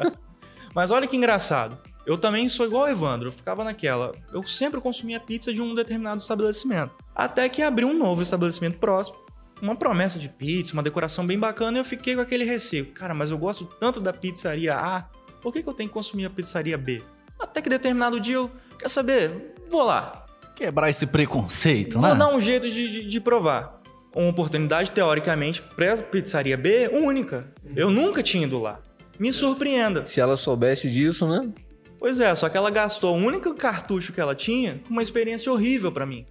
[0.74, 1.78] Mas olha que engraçado.
[2.06, 4.12] Eu também sou igual o Evandro, eu ficava naquela.
[4.32, 6.92] Eu sempre consumia pizza de um determinado estabelecimento.
[7.14, 9.18] Até que abriu um novo estabelecimento próximo.
[9.60, 12.86] Uma promessa de pizza, uma decoração bem bacana, e eu fiquei com aquele receio.
[12.92, 15.04] Cara, mas eu gosto tanto da pizzaria A,
[15.42, 17.02] por que, que eu tenho que consumir a pizzaria B?
[17.38, 20.26] Até que determinado dia eu, quer saber, vou lá.
[20.54, 22.08] Quebrar esse preconceito, vou né?
[22.08, 23.80] Vou dar um jeito de, de, de provar.
[24.14, 27.52] Uma oportunidade, teoricamente, para pizzaria B, única.
[27.76, 28.80] Eu nunca tinha ido lá.
[29.18, 30.06] Me surpreenda.
[30.06, 31.48] Se ela soubesse disso, né?
[31.98, 35.52] Pois é, só que ela gastou o único cartucho que ela tinha com uma experiência
[35.52, 36.24] horrível para mim.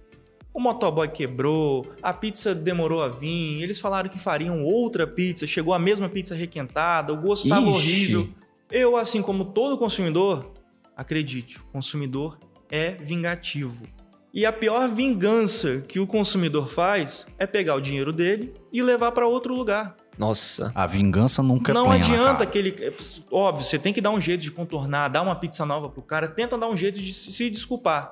[0.52, 5.74] O motoboy quebrou, a pizza demorou a vir, eles falaram que fariam outra pizza, chegou
[5.74, 8.28] a mesma pizza requentada, o gosto estava horrível.
[8.70, 10.52] Eu, assim como todo consumidor,
[10.96, 12.38] acredite, o consumidor
[12.70, 13.84] é vingativo.
[14.32, 19.12] E a pior vingança que o consumidor faz é pegar o dinheiro dele e levar
[19.12, 19.96] para outro lugar.
[20.18, 20.70] Nossa.
[20.74, 22.44] A vingança nunca Não é plena, adianta cara.
[22.44, 22.92] aquele.
[23.30, 26.28] Óbvio, você tem que dar um jeito de contornar, dar uma pizza nova pro cara,
[26.28, 28.10] tenta dar um jeito de se desculpar.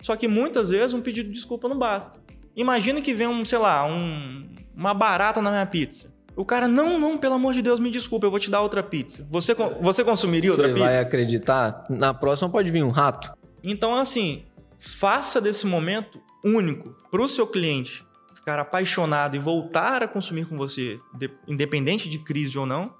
[0.00, 2.18] Só que muitas vezes um pedido de desculpa não basta.
[2.54, 6.08] Imagina que vem um, sei lá, um, uma barata na minha pizza.
[6.36, 8.80] O cara, não, não, pelo amor de Deus, me desculpa, eu vou te dar outra
[8.80, 9.26] pizza.
[9.28, 10.80] Você, você consumiria outra pizza?
[10.84, 11.84] Você vai acreditar?
[11.90, 13.32] Na próxima pode vir um rato.
[13.62, 14.44] Então, assim,
[14.78, 20.56] faça desse momento único para o seu cliente ficar apaixonado e voltar a consumir com
[20.56, 20.98] você,
[21.46, 22.94] independente de crise ou não,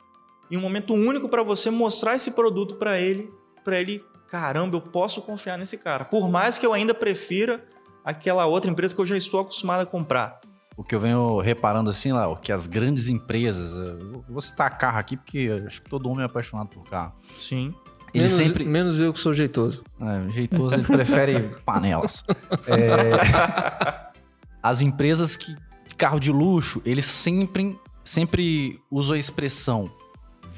[0.50, 3.32] e um momento único para você mostrar esse produto para ele,
[3.64, 7.64] para ele, caramba, eu posso confiar nesse cara, por mais que eu ainda prefira
[8.04, 10.40] aquela outra empresa que eu já estou acostumado a comprar.
[10.76, 13.72] O que eu venho reparando assim, lá, que as grandes empresas,
[14.28, 17.14] vou citar carro aqui porque acho que todo homem é apaixonado por carro.
[17.38, 17.74] Sim.
[18.14, 18.64] Ele menos, sempre...
[18.64, 19.84] menos eu que sou jeitoso.
[20.00, 22.24] É, jeitoso, ele prefere panelas.
[22.66, 24.08] É...
[24.62, 25.54] As empresas que
[25.98, 29.90] carro de luxo, eles sempre, sempre usam a expressão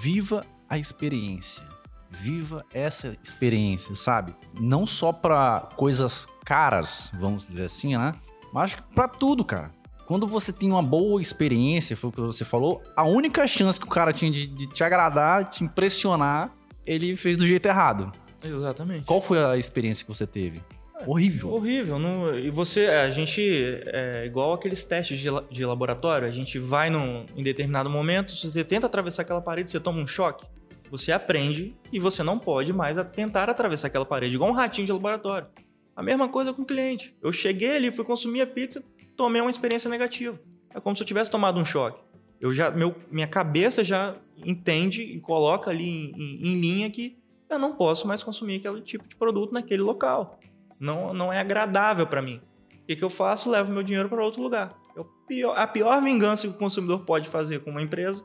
[0.01, 1.63] viva a experiência.
[2.11, 4.35] Viva essa experiência, sabe?
[4.59, 8.15] Não só para coisas caras, vamos dizer assim, né?
[8.53, 9.71] Mas para tudo, cara.
[10.07, 13.87] Quando você tem uma boa experiência, foi o que você falou, a única chance que
[13.87, 16.51] o cara tinha de, de te agradar, te impressionar,
[16.91, 18.11] ele fez do jeito errado.
[18.43, 19.05] Exatamente.
[19.05, 20.61] Qual foi a experiência que você teve?
[20.99, 21.53] É, horrível.
[21.53, 21.99] Horrível.
[21.99, 23.41] Não, e você, a gente,
[23.87, 28.51] é igual aqueles testes de, de laboratório, a gente vai num, em determinado momento, se
[28.51, 30.45] você tenta atravessar aquela parede, você toma um choque,
[30.91, 34.93] você aprende e você não pode mais tentar atravessar aquela parede, igual um ratinho de
[34.93, 35.47] laboratório.
[35.95, 37.15] A mesma coisa com o cliente.
[37.23, 38.83] Eu cheguei ali, fui consumir a pizza,
[39.17, 40.41] tomei uma experiência negativa.
[40.75, 42.01] É como se eu tivesse tomado um choque.
[42.41, 47.19] Eu já, meu, minha cabeça já entende e coloca ali em, em, em linha que
[47.49, 50.39] eu não posso mais consumir aquele tipo de produto naquele local.
[50.79, 52.41] Não, não é agradável para mim.
[52.83, 53.51] O que, que, eu faço?
[53.51, 54.75] Levo meu dinheiro para outro lugar.
[54.97, 58.25] Eu, a pior vingança que o consumidor pode fazer com uma empresa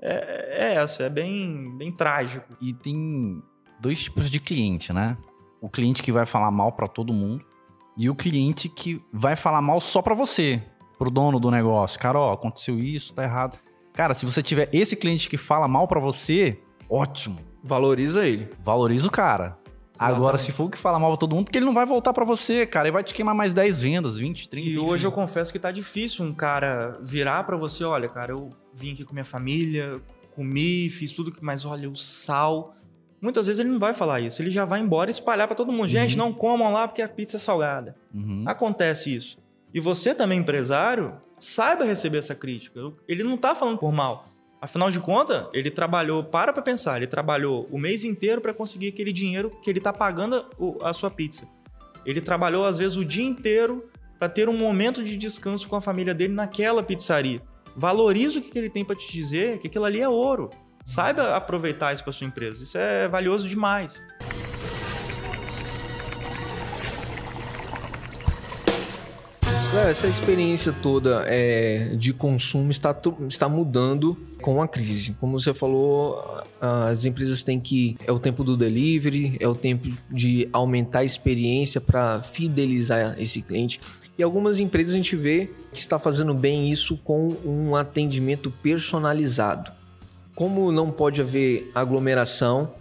[0.00, 2.56] é, é essa, é bem, bem trágico.
[2.60, 3.42] E tem
[3.80, 5.16] dois tipos de cliente, né?
[5.60, 7.44] O cliente que vai falar mal para todo mundo
[7.96, 10.62] e o cliente que vai falar mal só para você,
[10.98, 11.98] pro dono do negócio.
[11.98, 13.58] Cara, ó, aconteceu isso, tá errado.
[13.94, 16.58] Cara, se você tiver esse cliente que fala mal para você,
[16.90, 17.38] ótimo.
[17.62, 18.50] Valoriza ele.
[18.62, 19.56] Valoriza o cara.
[19.98, 22.12] Agora, se for o que fala mal pra todo mundo, porque ele não vai voltar
[22.12, 22.88] pra você, cara.
[22.88, 24.66] Ele vai te queimar mais 10 vendas, 20, 30.
[24.68, 24.80] E enfim.
[24.84, 28.92] hoje eu confesso que tá difícil um cara virar pra você, olha, cara, eu vim
[28.92, 30.00] aqui com minha família,
[30.34, 32.74] comi, fiz tudo, que- mas olha, o sal.
[33.22, 35.70] Muitas vezes ele não vai falar isso, ele já vai embora e espalhar pra todo
[35.70, 35.86] mundo.
[35.86, 37.94] Gente, não comam lá porque a pizza é salgada.
[38.12, 38.42] Uhum.
[38.46, 39.38] Acontece isso.
[39.72, 41.06] E você também, empresário,
[41.44, 42.80] saiba receber essa crítica.
[43.06, 44.28] Ele não tá falando por mal.
[44.60, 48.88] Afinal de contas, ele trabalhou, para pra pensar, ele trabalhou o mês inteiro para conseguir
[48.88, 50.46] aquele dinheiro que ele tá pagando
[50.80, 51.46] a sua pizza.
[52.06, 55.82] Ele trabalhou, às vezes, o dia inteiro para ter um momento de descanso com a
[55.82, 57.42] família dele naquela pizzaria.
[57.76, 60.48] Valorize o que ele tem para te dizer, que aquilo ali é ouro.
[60.82, 62.62] Saiba aproveitar isso para sua empresa.
[62.62, 64.02] Isso é valioso demais.
[69.74, 72.96] Léo, essa experiência toda é, de consumo está,
[73.28, 75.16] está mudando com a crise.
[75.18, 76.22] Como você falou,
[76.60, 77.96] as empresas têm que.
[78.06, 83.42] É o tempo do delivery, é o tempo de aumentar a experiência para fidelizar esse
[83.42, 83.80] cliente.
[84.16, 89.72] E algumas empresas a gente vê que está fazendo bem isso com um atendimento personalizado.
[90.36, 92.72] Como não pode haver aglomeração,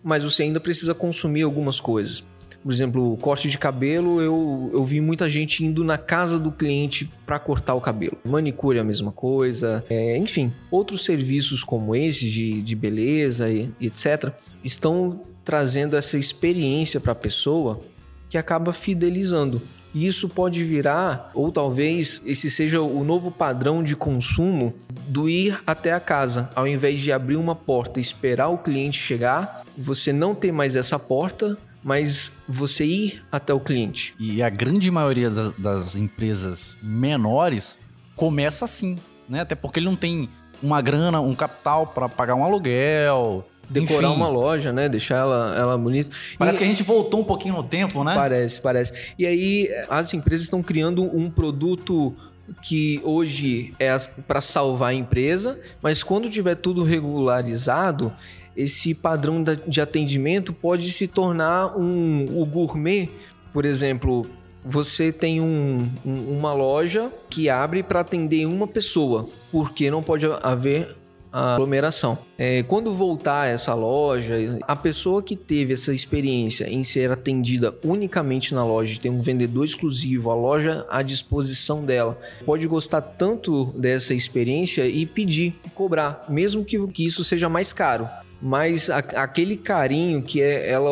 [0.00, 2.22] mas você ainda precisa consumir algumas coisas.
[2.62, 7.10] Por exemplo, corte de cabelo, eu, eu vi muita gente indo na casa do cliente
[7.24, 8.18] para cortar o cabelo.
[8.24, 9.84] Manicure é a mesma coisa.
[9.88, 14.32] É, enfim, outros serviços como esses de, de beleza e, e etc.
[14.62, 17.80] estão trazendo essa experiência para a pessoa
[18.28, 19.60] que acaba fidelizando.
[19.92, 24.72] E isso pode virar, ou talvez esse seja o novo padrão de consumo
[25.08, 26.48] do ir até a casa.
[26.54, 30.76] Ao invés de abrir uma porta e esperar o cliente chegar, você não ter mais
[30.76, 34.14] essa porta, mas você ir até o cliente.
[34.18, 37.78] E a grande maioria das, das empresas menores
[38.16, 39.40] começa assim, né?
[39.40, 40.28] Até porque ele não tem
[40.62, 43.46] uma grana, um capital para pagar um aluguel.
[43.68, 44.16] Decorar enfim.
[44.16, 44.88] uma loja, né?
[44.88, 46.10] Deixar ela, ela bonita.
[46.36, 48.14] Parece E- que a gente voltou um pouquinho no tempo, né?
[48.14, 48.92] Parece, parece.
[49.18, 52.14] E aí as empresas estão criando um produto
[52.62, 58.12] que hoje é para salvar a empresa, mas quando tiver tudo regularizado,
[58.56, 63.08] esse padrão de atendimento pode se tornar um o gourmet,
[63.52, 64.26] por exemplo.
[64.64, 70.26] Você tem um- um- uma loja que abre para atender uma pessoa, porque não pode
[70.42, 70.96] haver
[71.32, 72.18] aglomeração.
[72.36, 78.52] É, quando voltar essa loja, a pessoa que teve essa experiência em ser atendida unicamente
[78.54, 84.12] na loja, ter um vendedor exclusivo, a loja à disposição dela, pode gostar tanto dessa
[84.12, 88.08] experiência e pedir, cobrar, mesmo que, que isso seja mais caro.
[88.42, 90.90] Mas a- aquele carinho que é- ela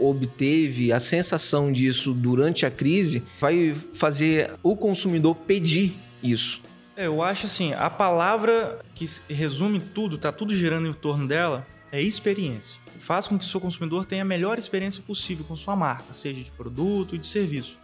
[0.00, 6.60] obteve, a sensação disso durante a crise, vai fazer o consumidor pedir isso.
[6.96, 11.66] É, eu acho assim, a palavra que resume tudo, tá tudo girando em torno dela,
[11.90, 12.78] é experiência.
[12.98, 16.42] Faz com que o seu consumidor tenha a melhor experiência possível com sua marca, seja
[16.44, 17.78] de produto e de serviço.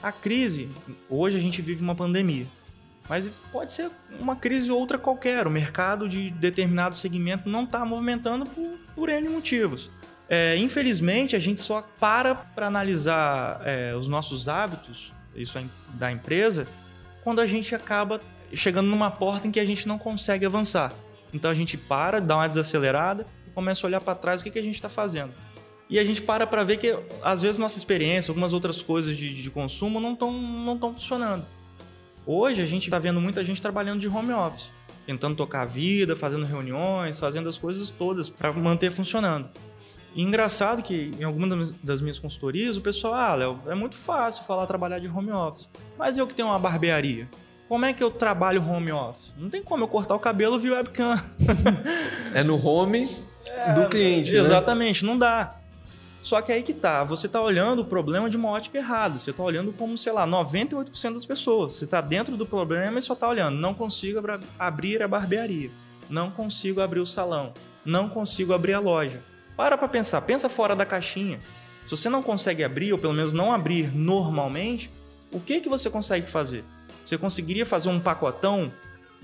[0.00, 0.68] A crise,
[1.10, 2.46] hoje a gente vive uma pandemia,
[3.12, 5.46] mas pode ser uma crise ou outra qualquer.
[5.46, 9.90] O mercado de determinado segmento não está movimentando por, por N motivos.
[10.30, 16.10] É, infelizmente, a gente só para para analisar é, os nossos hábitos, isso é da
[16.10, 16.66] empresa,
[17.22, 18.18] quando a gente acaba
[18.54, 20.90] chegando numa porta em que a gente não consegue avançar.
[21.34, 24.50] Então a gente para, dá uma desacelerada e começa a olhar para trás o que,
[24.50, 25.34] que a gente está fazendo.
[25.90, 29.34] E a gente para para ver que, às vezes, nossa experiência, algumas outras coisas de,
[29.34, 31.44] de consumo não estão não funcionando.
[32.26, 34.72] Hoje a gente está vendo muita gente trabalhando de home office,
[35.06, 39.48] tentando tocar a vida, fazendo reuniões, fazendo as coisas todas para manter funcionando.
[40.14, 44.44] E engraçado que em algumas das minhas- consultorias o pessoal, ah, Léo, é muito fácil
[44.44, 45.68] falar trabalhar de home office.
[45.98, 47.28] Mas eu que tenho uma barbearia,
[47.68, 49.32] como é que eu trabalho home office?
[49.36, 51.20] Não tem como eu cortar o cabelo via webcam.
[52.34, 53.06] É no home
[53.74, 54.32] do cliente.
[54.32, 54.38] né?
[54.38, 55.56] Exatamente, não dá.
[56.22, 59.18] Só que aí que tá, você tá olhando o problema de uma ótica errada.
[59.18, 61.74] Você tá olhando como, sei lá, 98% das pessoas.
[61.74, 63.58] Você tá dentro do problema e só tá olhando.
[63.58, 64.22] Não consigo
[64.56, 65.68] abrir a barbearia.
[66.08, 67.52] Não consigo abrir o salão.
[67.84, 69.20] Não consigo abrir a loja.
[69.56, 71.40] Para pra pensar, pensa fora da caixinha.
[71.84, 74.88] Se você não consegue abrir, ou pelo menos não abrir normalmente,
[75.32, 76.64] o que que você consegue fazer?
[77.04, 78.72] Você conseguiria fazer um pacotão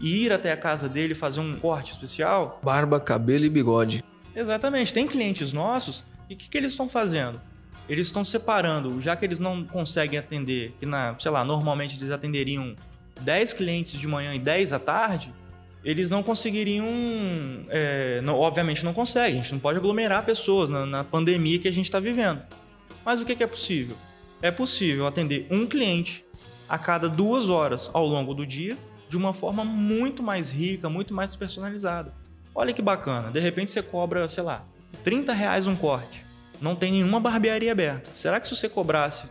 [0.00, 2.58] e ir até a casa dele fazer um corte especial?
[2.60, 4.02] Barba, cabelo e bigode.
[4.34, 4.92] Exatamente.
[4.92, 7.40] Tem clientes nossos e o que, que eles estão fazendo?
[7.88, 12.10] Eles estão separando, já que eles não conseguem atender, que na, sei lá, normalmente eles
[12.10, 12.74] atenderiam
[13.20, 15.32] 10 clientes de manhã e 10 à tarde,
[15.84, 16.86] eles não conseguiriam.
[17.68, 21.68] é, não- obviamente não conseguem, a gente não pode aglomerar pessoas na, na pandemia que
[21.68, 22.42] a gente está vivendo.
[23.04, 23.96] Mas o que, que é possível?
[24.42, 26.24] É possível atender um cliente
[26.68, 28.76] a cada duas horas ao longo do dia
[29.08, 32.12] de uma forma muito mais rica, muito mais personalizada.
[32.54, 34.64] Olha que bacana, de repente você cobra, sei lá,
[35.08, 36.22] 30 reais um corte.
[36.60, 38.10] não tem nenhuma barbearia aberta.
[38.14, 39.26] Será que se você cobrasse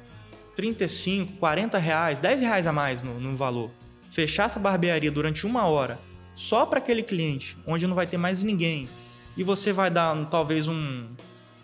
[0.56, 3.70] 35, 40 reais, 10 reais a mais no, no valor,
[4.10, 6.00] fechasse a barbearia durante uma hora
[6.34, 8.90] só para aquele cliente, onde não vai ter mais ninguém,
[9.38, 11.10] e você vai dar talvez um,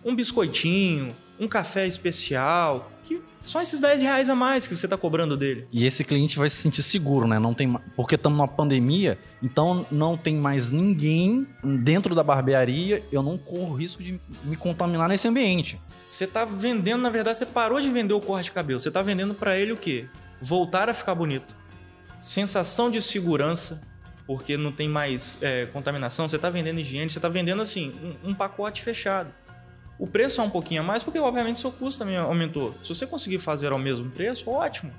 [0.06, 4.98] um biscoitinho, um café especial, que só esses 10 reais a mais que você está
[4.98, 5.68] cobrando dele.
[5.72, 7.38] E esse cliente vai se sentir seguro, né?
[7.38, 13.04] Não tem, porque estamos numa pandemia, então não tem mais ninguém dentro da barbearia.
[13.12, 15.80] Eu não corro risco de me contaminar nesse ambiente.
[16.10, 18.80] Você tá vendendo, na verdade, você parou de vender o corte de cabelo.
[18.80, 20.06] Você tá vendendo para ele o quê?
[20.42, 21.54] Voltar a ficar bonito.
[22.22, 23.82] Sensação de segurança,
[24.26, 26.30] porque não tem mais é, contaminação.
[26.30, 29.34] Você tá vendendo higiene, você tá vendendo assim, um, um pacote fechado.
[29.98, 32.74] O preço é um pouquinho a mais, porque obviamente seu custo também aumentou.
[32.84, 34.92] Se você conseguir fazer ao mesmo preço, ótimo.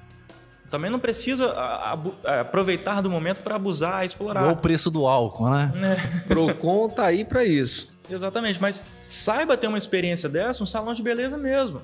[0.71, 1.53] Também não precisa
[2.41, 4.51] aproveitar do momento para abusar, explorar.
[4.51, 5.73] o preço do álcool, né?
[6.27, 7.95] Procon tá aí pra isso.
[8.09, 11.81] Exatamente, mas saiba ter uma experiência dessa, um salão de beleza mesmo.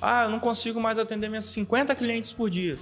[0.00, 2.76] Ah, eu não consigo mais atender minhas 50 clientes por dia.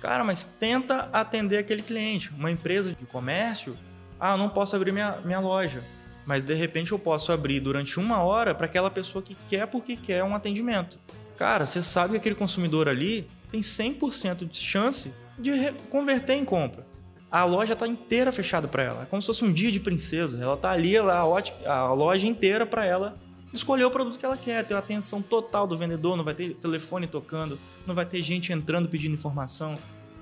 [0.00, 2.30] Cara, mas tenta atender aquele cliente.
[2.36, 3.76] Uma empresa de comércio,
[4.18, 5.82] ah, eu não posso abrir minha, minha loja.
[6.26, 9.96] Mas de repente eu posso abrir durante uma hora para aquela pessoa que quer porque
[9.96, 10.98] quer um atendimento.
[11.36, 15.50] Cara, você sabe que aquele consumidor ali tem 100% de chance de
[15.90, 16.86] converter em compra.
[17.30, 19.02] A loja tá inteira fechada para ela.
[19.02, 20.40] É como se fosse um dia de princesa.
[20.40, 23.16] Ela tá ali, ela, a, ótica- a loja inteira para ela
[23.52, 26.54] escolher o produto que ela quer, ter a atenção total do vendedor, não vai ter
[26.54, 29.76] telefone tocando, não vai ter gente entrando pedindo informação,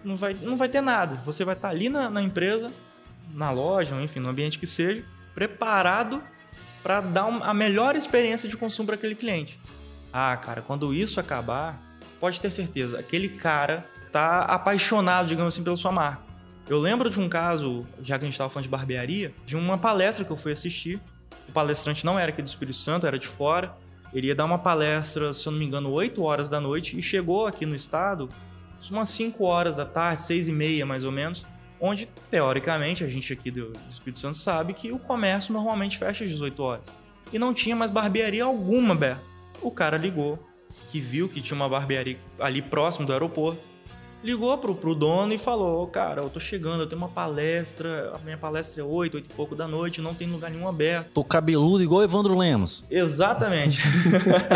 [0.04, 1.16] não vai, não vai ter nada.
[1.24, 2.70] Você vai estar ali na, na empresa,
[3.34, 6.22] na loja, enfim, no ambiente que seja, preparado
[6.82, 9.58] para dar a melhor experiência de consumo para aquele cliente.
[10.12, 11.80] Ah, cara, quando isso acabar,
[12.20, 16.22] pode ter certeza, aquele cara tá apaixonado, digamos assim, pela sua marca.
[16.68, 19.78] Eu lembro de um caso, já que a gente estava falando de barbearia, de uma
[19.78, 21.00] palestra que eu fui assistir.
[21.48, 23.74] O palestrante não era aqui do Espírito Santo, era de fora.
[24.12, 27.02] Ele ia dar uma palestra, se eu não me engano, 8 horas da noite e
[27.02, 28.28] chegou aqui no estado
[28.90, 31.46] umas 5 horas da tarde, 6 e meia mais ou menos,
[31.82, 36.30] onde, teoricamente, a gente aqui do Espírito Santo sabe que o comércio normalmente fecha às
[36.30, 36.84] 18 horas.
[37.32, 39.20] E não tinha mais barbearia alguma aberta.
[39.60, 40.38] O cara ligou,
[40.92, 43.60] que viu que tinha uma barbearia ali próximo do aeroporto,
[44.22, 48.12] ligou pro, pro dono e falou: "Ô, Cara, eu tô chegando, eu tenho uma palestra,
[48.14, 51.10] a minha palestra é 8, 8 e pouco da noite, não tem lugar nenhum aberto.
[51.12, 52.84] Tô cabeludo igual Evandro Lemos.
[52.88, 53.80] Exatamente.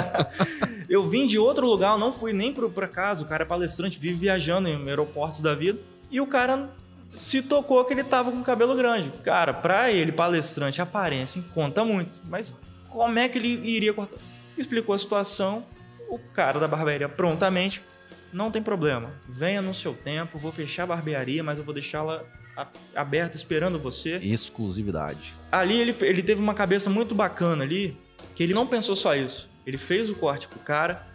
[0.89, 3.25] eu vim de outro lugar, não fui nem por, por acaso.
[3.25, 5.81] O cara é palestrante, vive viajando em aeroportos da vida.
[6.09, 6.71] E o cara
[7.17, 9.11] se tocou que ele tava com cabelo grande.
[9.25, 12.21] Cara, pra ele, palestrante, aparência conta muito.
[12.25, 12.55] Mas
[12.89, 14.17] como é que ele iria cortar?
[14.57, 15.65] Explicou a situação.
[16.09, 17.83] O cara da barbearia prontamente.
[18.33, 19.11] Não tem problema.
[19.29, 22.23] Venha no seu tempo, vou fechar a barbearia, mas eu vou deixá-la
[22.95, 25.35] aberta esperando você Exclusividade.
[25.53, 27.99] ali ele, ele teve uma cabeça muito bacana ali,
[28.35, 29.49] que ele não pensou só isso.
[29.67, 31.07] Ele fez o corte pro cara,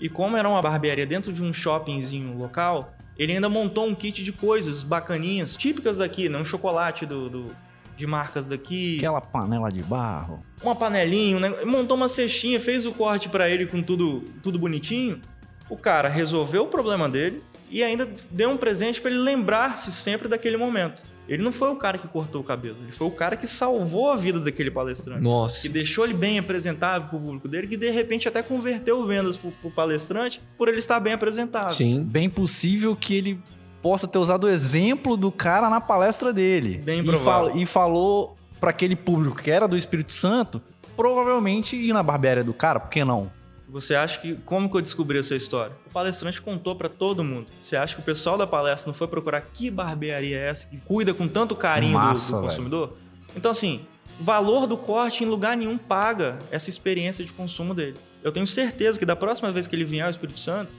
[0.00, 4.22] e como era uma barbearia dentro de um shoppingzinho local, ele ainda montou um kit
[4.22, 6.38] de coisas bacaninhas, típicas daqui, né?
[6.38, 7.56] Um chocolate do, do-
[7.96, 10.40] de marcas daqui, Aquela panela de barro.
[10.62, 11.64] uma panelinha, né?
[11.64, 15.20] montou uma cestinha, fez o corte pra ele com tudo, tudo bonitinho.
[15.68, 20.28] O cara resolveu o problema dele e ainda deu um presente pra ele lembrar-se sempre
[20.28, 21.02] daquele momento.
[21.28, 24.10] Ele não foi o cara que cortou o cabelo, ele foi o cara que salvou
[24.10, 25.20] a vida daquele palestrante.
[25.22, 25.60] Nossa.
[25.62, 29.50] Que deixou ele bem apresentável pro público dele, que de repente até converteu vendas pro,
[29.50, 31.74] pro palestrante por ele estar bem apresentado.
[31.74, 32.02] Sim.
[32.02, 33.40] Bem possível que ele
[33.82, 36.78] possa ter usado o exemplo do cara na palestra dele.
[36.78, 37.50] Bem e, provável.
[37.50, 40.60] fal- e falou pra aquele público que era do Espírito Santo,
[40.96, 43.30] provavelmente ir na barbearia do cara, por que não?
[43.68, 44.34] Você acha que.
[44.46, 45.76] Como que eu descobri essa história?
[45.86, 47.46] O palestrante contou pra todo mundo.
[47.60, 50.78] Você acha que o pessoal da palestra não foi procurar que barbearia é essa que
[50.78, 52.48] cuida com tanto carinho do- Massa, do, velho.
[52.48, 52.96] consumidor?
[53.36, 53.84] Então, assim,
[54.18, 57.96] valor do corte em lugar nenhum paga essa experiência de consumo dele.
[58.24, 60.72] Eu tenho certeza que da próxima vez que ele vier ao Espírito Santo,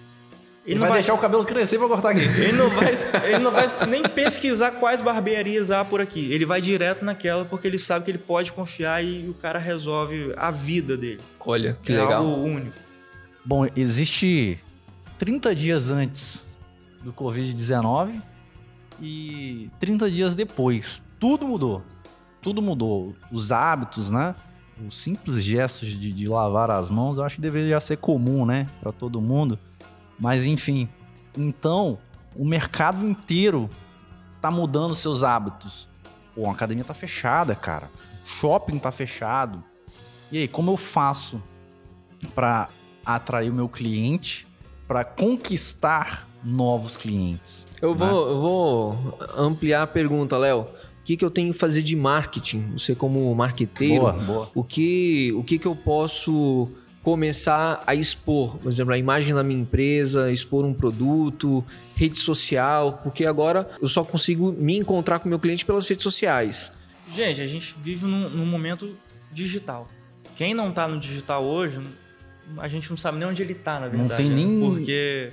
[0.65, 2.19] ele, Ele não vai, vai, deixar o cabelo crescer pra cortar aqui.
[2.19, 2.93] ele não vai,
[3.26, 6.32] ele não vai nem pesquisar quais barbearias há por aqui.
[6.32, 10.34] Ele vai direto naquela porque ele sabe que ele pode confiar e o cara resolve
[10.38, 11.22] a vida dele.
[11.39, 12.24] Olha, que é legal.
[12.24, 12.76] algo único.
[13.43, 14.60] Bom, existe
[15.17, 16.45] 30 dias antes
[17.02, 18.21] do Covid-19
[19.02, 21.02] e 30 dias depois.
[21.19, 21.81] Tudo mudou.
[22.42, 23.15] Tudo mudou.
[23.31, 24.36] Os hábitos, né?
[24.86, 28.67] Os simples gestos de, de lavar as mãos, eu acho que deveria ser comum, né?
[28.81, 29.60] Pra todo mundo.
[30.20, 30.90] Mas enfim.
[31.38, 31.98] Então,
[32.36, 33.70] o mercado inteiro
[34.42, 35.88] tá mudando seus hábitos.
[36.36, 37.90] Pô, a academia tá fechada, cara.
[38.24, 39.63] O shopping tá fechado.
[40.32, 41.42] E aí, como eu faço
[42.36, 42.70] para
[43.06, 44.48] atrair o meu cliente,
[44.88, 47.65] para conquistar novos clientes?
[47.82, 48.08] Eu né?
[48.08, 50.62] vou, eu vou ampliar a pergunta, Léo.
[50.62, 52.74] O que, que eu tenho que fazer de marketing?
[52.78, 54.52] Você como marqueteiro, Boa, boa.
[54.54, 56.70] o que, o que, que eu posso
[57.10, 61.64] começar a expor, por exemplo, a imagem da minha empresa, expor um produto,
[61.96, 66.72] rede social, porque agora eu só consigo me encontrar com meu cliente pelas redes sociais.
[67.12, 68.96] Gente, a gente vive num, num momento
[69.32, 69.90] digital.
[70.36, 71.82] Quem não tá no digital hoje,
[72.58, 74.10] a gente não sabe nem onde ele tá, na verdade.
[74.10, 74.36] Não tem né?
[74.36, 75.32] nem- Porque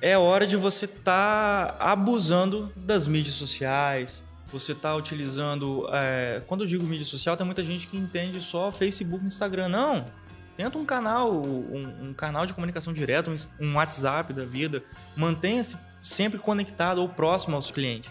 [0.00, 4.22] é hora de você tá abusando das mídias sociais.
[4.52, 5.86] Você tá utilizando.
[5.92, 9.68] é, Quando eu digo mídia social, tem muita gente que entende só Facebook e Instagram.
[9.68, 10.06] Não.
[10.58, 14.82] Tenta um canal, um, um canal de comunicação direta, um, um WhatsApp da vida.
[15.16, 18.10] Mantenha-se sempre conectado ou próximo aos clientes.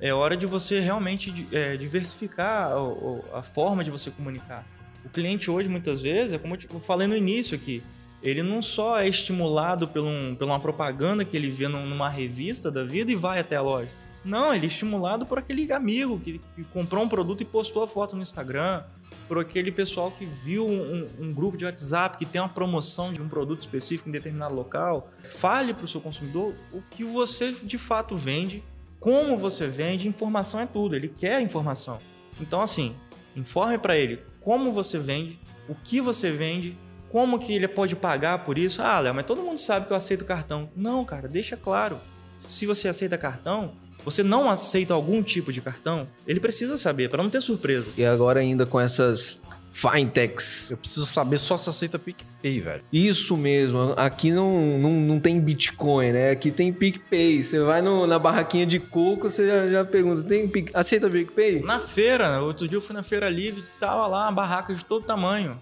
[0.00, 4.64] É hora de você realmente é, diversificar o- a forma de você comunicar.
[5.04, 7.80] O cliente hoje, muitas vezes, é como eu falei no início aqui,
[8.20, 12.08] ele não só é estimulado por, um, por uma propaganda que ele vê num- numa
[12.08, 13.88] revista da vida e vai até a loja.
[14.24, 17.86] Não, ele é estimulado por aquele amigo que, que comprou um produto e postou a
[17.86, 18.82] foto no Instagram,
[19.28, 23.20] por aquele pessoal que viu um, um grupo de WhatsApp que tem uma promoção de
[23.20, 25.10] um produto específico em determinado local.
[25.22, 28.62] Fale para o seu consumidor o que você de fato vende,
[29.00, 30.94] como você vende, informação é tudo.
[30.94, 31.98] Ele quer informação.
[32.40, 32.94] Então, assim,
[33.34, 36.78] informe para ele como você vende, o que você vende,
[37.10, 38.80] como que ele pode pagar por isso.
[38.80, 40.70] Ah, Léo, mas todo mundo sabe que eu aceito cartão.
[40.76, 41.98] Não, cara, deixa claro.
[42.46, 43.74] Se você aceita cartão,
[44.06, 47.90] você não aceita algum tipo de cartão, ele precisa saber, para não ter surpresa.
[47.98, 50.70] E agora ainda com essas fintechs.
[50.70, 52.82] Eu preciso saber só se aceita PicPay, velho.
[52.90, 56.30] Isso mesmo, aqui não, não, não tem Bitcoin, né?
[56.30, 57.44] Aqui tem PicPay.
[57.44, 61.60] Você vai no- na barraquinha de coco, você já, já pergunta: tem Pic- aceita PicPay?
[61.60, 65.04] Na feira, outro dia eu fui na feira livre, tava lá uma barraca de todo
[65.04, 65.60] tamanho.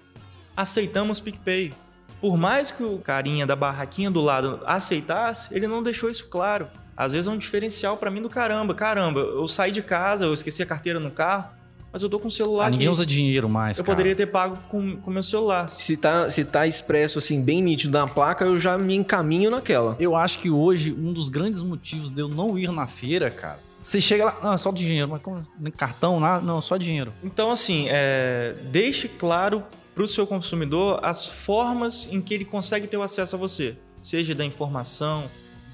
[0.56, 1.72] Aceitamos PicPay.
[2.20, 6.68] Por mais que o carinha da barraquinha do lado aceitasse, ele não deixou isso claro.
[6.96, 8.74] Às vezes é um diferencial pra mim do caramba.
[8.74, 11.50] Caramba, eu saí de casa, eu esqueci a carteira no carro,
[11.92, 12.92] mas eu tô com o celular Ah, ninguém aqui.
[12.92, 13.96] usa dinheiro mais, eu cara.
[13.96, 15.68] poderia ter pago com o meu celular.
[15.68, 19.96] Se tá, se tá expresso assim, bem nítido na placa, eu já me encaminho naquela.
[19.98, 23.58] Eu acho que hoje um dos grandes motivos de eu não ir na feira, cara.
[23.82, 25.42] Você chega lá, ah, só dinheiro, mas como?
[25.76, 26.44] Cartão, nada?
[26.44, 27.12] Não, só dinheiro.
[27.22, 29.62] Então, assim, é, deixe claro
[29.94, 33.76] para o seu consumidor as formas em que ele consegue ter o acesso a você,
[34.00, 35.24] seja da informação,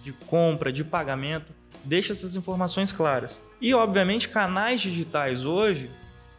[0.03, 1.53] de compra, de pagamento.
[1.85, 3.41] Deixe essas informações claras.
[3.61, 5.91] E, obviamente, canais digitais hoje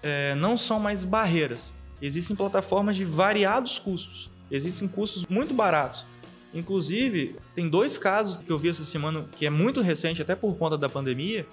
[0.01, 1.71] é, não são mais barreiras.
[2.01, 4.29] Existem plataformas de variados custos.
[4.49, 6.05] Existem custos muito baratos.
[6.53, 10.57] Inclusive, tem dois casos que eu vi essa semana que é muito recente, até por
[10.57, 11.47] conta da pandemia,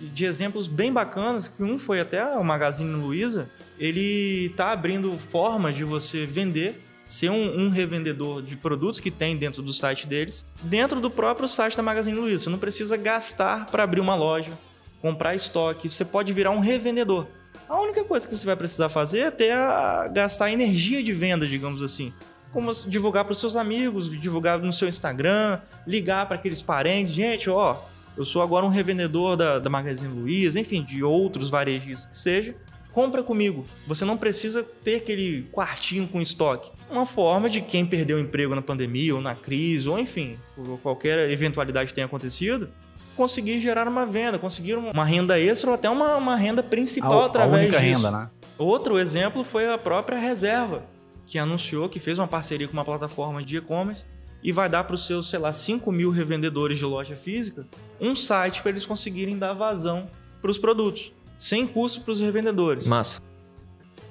[0.00, 3.48] de exemplos bem bacanas, que um foi até o Magazine Luiza,
[3.78, 9.36] ele tá abrindo formas de você vender, ser um, um revendedor de produtos que tem
[9.36, 12.44] dentro do site deles, dentro do próprio site da Magazine Luiza.
[12.44, 14.52] Você não precisa gastar para abrir uma loja,
[15.00, 17.26] comprar estoque, você pode virar um revendedor.
[17.68, 21.46] A única coisa que você vai precisar fazer é ter a, gastar energia de venda,
[21.46, 22.12] digamos assim.
[22.52, 27.12] Como divulgar para os seus amigos, divulgar no seu Instagram, ligar para aqueles parentes.
[27.12, 27.76] Gente, ó,
[28.16, 32.54] eu sou agora um revendedor da, da Magazine Luiza, enfim, de outros varejistas que seja.
[32.92, 33.64] Compra comigo.
[33.86, 36.70] Você não precisa ter aquele quartinho com estoque.
[36.90, 40.78] Uma forma de quem perdeu o emprego na pandemia ou na crise, ou enfim, por
[40.80, 42.68] qualquer eventualidade que tenha acontecido,
[43.16, 47.22] conseguir gerar uma venda, conseguir uma renda extra ou até uma, uma renda principal A,
[47.22, 47.94] a através única disso.
[47.94, 48.30] renda, né?
[48.58, 50.84] Outro exemplo foi a própria Reserva,
[51.26, 54.04] que anunciou que fez uma parceria com uma plataforma de e-commerce
[54.42, 57.66] e vai dar para os seus, sei lá, 5 mil revendedores de loja física
[58.00, 61.12] um site para eles conseguirem dar vazão para os produtos,
[61.42, 62.86] sem custo para os revendedores.
[62.86, 63.20] Massa.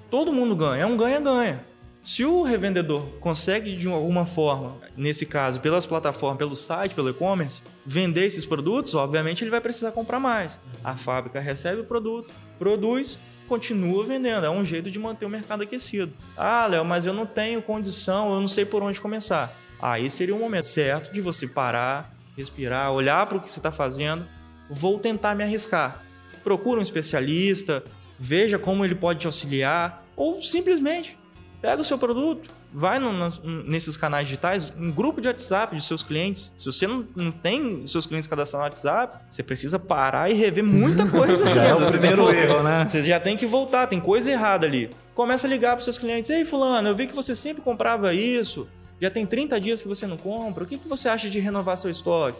[0.10, 1.66] Todo mundo ganha, é um ganha-ganha.
[2.04, 7.62] Se o revendedor consegue de alguma forma, nesse caso, pelas plataformas, pelo site, pelo e-commerce,
[7.86, 10.60] vender esses produtos, obviamente ele vai precisar comprar mais.
[10.84, 13.18] A fábrica recebe o produto, produz,
[13.48, 14.46] continua vendendo.
[14.46, 16.12] É um jeito de manter o mercado aquecido.
[16.36, 19.56] Ah, Léo, mas eu não tenho condição, eu não sei por onde começar.
[19.82, 23.72] Aí seria o momento certo de você parar, respirar, olhar para o que você está
[23.72, 24.26] fazendo.
[24.70, 26.11] Vou tentar me arriscar.
[26.44, 27.84] Procura um especialista,
[28.20, 31.18] veja como ele pode te auxiliar, ou simplesmente
[31.62, 35.84] pega o seu produto, vai no- no- nesses canais digitais, um grupo de WhatsApp de
[35.84, 36.52] seus clientes.
[36.58, 40.64] Se você não, não tem seus clientes cadastrados no WhatsApp, você precisa parar e rever
[40.64, 41.44] muita coisa.
[41.54, 42.86] Já é o Você tem primeiro erro, né?
[42.88, 44.90] Você já tem que voltar, tem coisa errada ali.
[45.14, 46.30] Começa a ligar para seus clientes.
[46.32, 48.68] Ei, fulano, eu vi que você sempre comprava isso.
[49.00, 50.64] Já tem 30 dias que você não compra.
[50.64, 52.40] O que, que você acha de renovar seu estoque?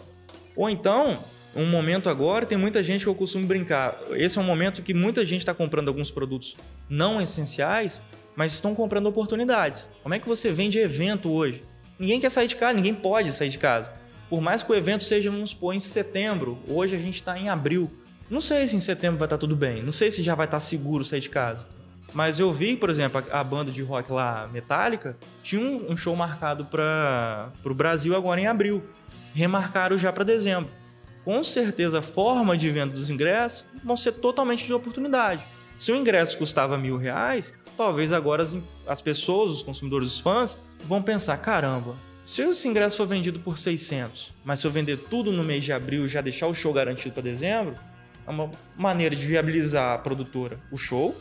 [0.56, 1.18] Ou então,
[1.54, 3.98] um momento agora, tem muita gente que eu costumo brincar.
[4.12, 6.56] Esse é um momento que muita gente está comprando alguns produtos
[6.88, 8.00] não essenciais,
[8.34, 9.88] mas estão comprando oportunidades.
[10.02, 11.62] Como é que você vende evento hoje?
[11.98, 13.92] Ninguém quer sair de casa, ninguém pode sair de casa.
[14.30, 17.50] Por mais que o evento seja, vamos supor, em setembro, hoje a gente está em
[17.50, 17.90] abril.
[18.30, 20.58] Não sei se em setembro vai estar tudo bem, não sei se já vai estar
[20.58, 21.66] seguro sair de casa.
[22.14, 25.96] Mas eu vi, por exemplo, a, a banda de rock lá, Metallica, tinha um, um
[25.96, 28.82] show marcado para o Brasil agora em abril.
[29.34, 30.70] Remarcaram já para dezembro.
[31.24, 35.42] Com certeza, a forma de venda dos ingressos vão ser totalmente de oportunidade.
[35.78, 38.56] Se o ingresso custava mil reais, talvez agora as,
[38.86, 41.94] as pessoas, os consumidores, os fãs, vão pensar: caramba,
[42.24, 45.72] se esse ingresso for vendido por 600, mas se eu vender tudo no mês de
[45.72, 47.74] abril e já deixar o show garantido para dezembro,
[48.26, 51.20] é uma maneira de viabilizar a produtora o show.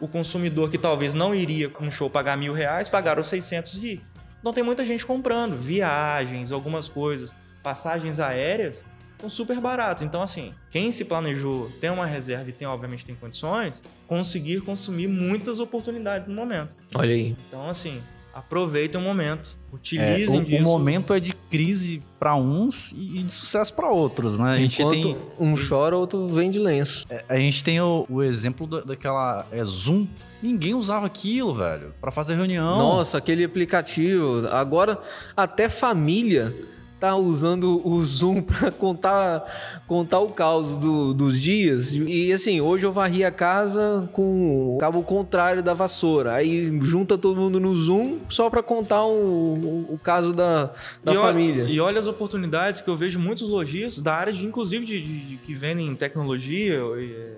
[0.00, 4.00] O consumidor que talvez não iria com um show pagar mil reais, pagaram 600 e
[4.40, 8.84] Então tem muita gente comprando viagens, algumas coisas, passagens aéreas
[9.18, 10.02] são super baratos.
[10.02, 15.08] Então, assim, quem se planejou, tem uma reserva e tem, obviamente, tem condições, conseguir consumir
[15.08, 16.74] muitas oportunidades no momento.
[16.94, 17.36] Olha aí.
[17.48, 18.00] Então, assim,
[18.36, 20.62] aproveitem o momento, utilizem é, o, disso.
[20.62, 24.52] O momento é de crise para uns e de sucesso para outros, né?
[24.52, 27.06] A gente Enquanto tem um chora, outro vem de lenço.
[27.08, 30.06] É, a gente tem o, o exemplo da, daquela é, Zoom.
[30.42, 32.76] Ninguém usava aquilo, velho, para fazer reunião.
[32.78, 34.46] Nossa, aquele aplicativo.
[34.48, 35.00] Agora
[35.34, 36.54] até família
[36.98, 39.44] tá usando o Zoom para contar
[39.86, 41.92] contar o caos do, dos dias.
[41.92, 46.34] E assim, hoje eu varri a casa com o cabo contrário da vassoura.
[46.34, 50.72] Aí junta todo mundo no Zoom só para contar o, o, o, caso da,
[51.04, 51.64] da e família.
[51.64, 55.00] Olha, e olha as oportunidades que eu vejo muitos lojistas da área, de, inclusive de,
[55.00, 56.80] de, de que vendem tecnologia.
[56.98, 57.36] E,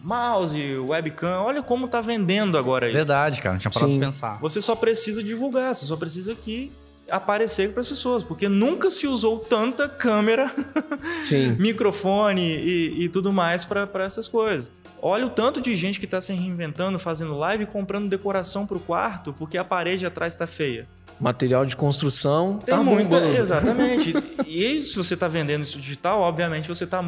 [0.00, 2.92] mouse, webcam, olha como tá vendendo agora aí.
[2.92, 4.38] Verdade, cara, não tinha parado de pensar.
[4.40, 6.72] Você só precisa divulgar, você só precisa que
[7.10, 10.52] aparecer para as pessoas, porque nunca se usou tanta câmera,
[11.58, 14.70] microfone e, e, tudo mais para essas coisas.
[15.00, 18.76] Olha o tanto de gente que está se reinventando, fazendo live e comprando decoração para
[18.76, 20.88] o quarto, porque a parede atrás está feia.
[21.20, 24.14] Material de construção Tem tá muita, exatamente.
[24.46, 27.02] e se você está vendendo isso digital, obviamente você está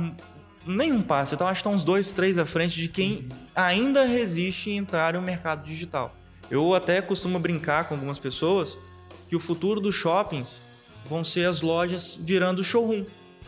[0.66, 1.34] nenhum passo.
[1.34, 5.14] Então acho que está uns dois, três à frente de quem ainda resiste em entrar
[5.14, 6.14] no mercado digital.
[6.50, 8.76] Eu até costumo brincar com algumas pessoas
[9.30, 10.60] que o futuro dos shoppings
[11.06, 13.04] vão ser as lojas virando showroom.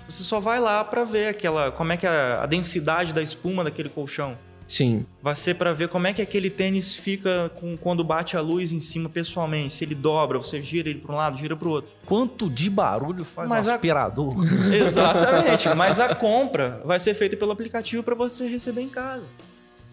[0.09, 3.65] Você só vai lá para ver aquela como é que é a densidade da espuma
[3.65, 4.39] daquele colchão.
[4.69, 5.05] Sim.
[5.21, 8.71] Vai ser para ver como é que aquele tênis fica com, quando bate a luz
[8.71, 9.75] em cima pessoalmente.
[9.75, 11.91] Se ele dobra, você gira ele para um lado, gira para o outro.
[12.07, 14.37] Quanto de barulho faz Mas um aspirador?
[14.39, 14.71] A...
[14.75, 15.69] Exatamente.
[15.75, 19.29] Mas a compra vai ser feita pelo aplicativo para você receber em casa.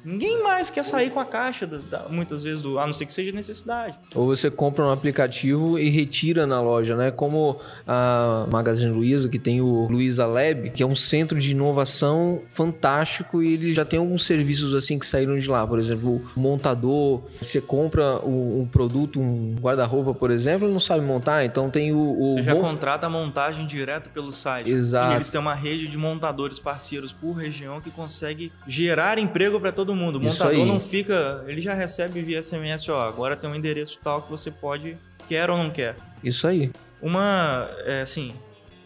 [0.04, 3.12] Ninguém mais quer sair com a caixa, da, muitas vezes, do, a não ser que
[3.12, 3.98] seja necessidade.
[4.16, 7.12] Ou você compra um aplicativo e retira na loja, né?
[7.12, 12.42] Como a Magazine Luiza, que tem o Luiza Lab, que é um centro de inovação
[12.54, 15.68] fantástico e eles já tem alguns serviços assim que saíram de lá.
[15.68, 20.80] Por exemplo, o montador, você compra um, um produto, um guarda-roupa, por exemplo, ele não
[20.80, 21.98] sabe montar, então tem o...
[21.98, 24.72] o você já contrata a montagem direto pelo site.
[24.72, 25.14] Exato.
[25.14, 29.72] E eles têm uma rede de montadores parceiros por região que consegue gerar emprego para
[29.72, 30.18] todo todo mundo.
[30.18, 31.44] O montador não fica.
[31.48, 34.98] Ele já recebe via SMS, ó, agora tem um endereço tal que você pode.
[35.28, 35.96] Quer ou não quer.
[36.24, 36.72] Isso aí.
[37.02, 37.70] Uma.
[37.86, 38.34] É, assim.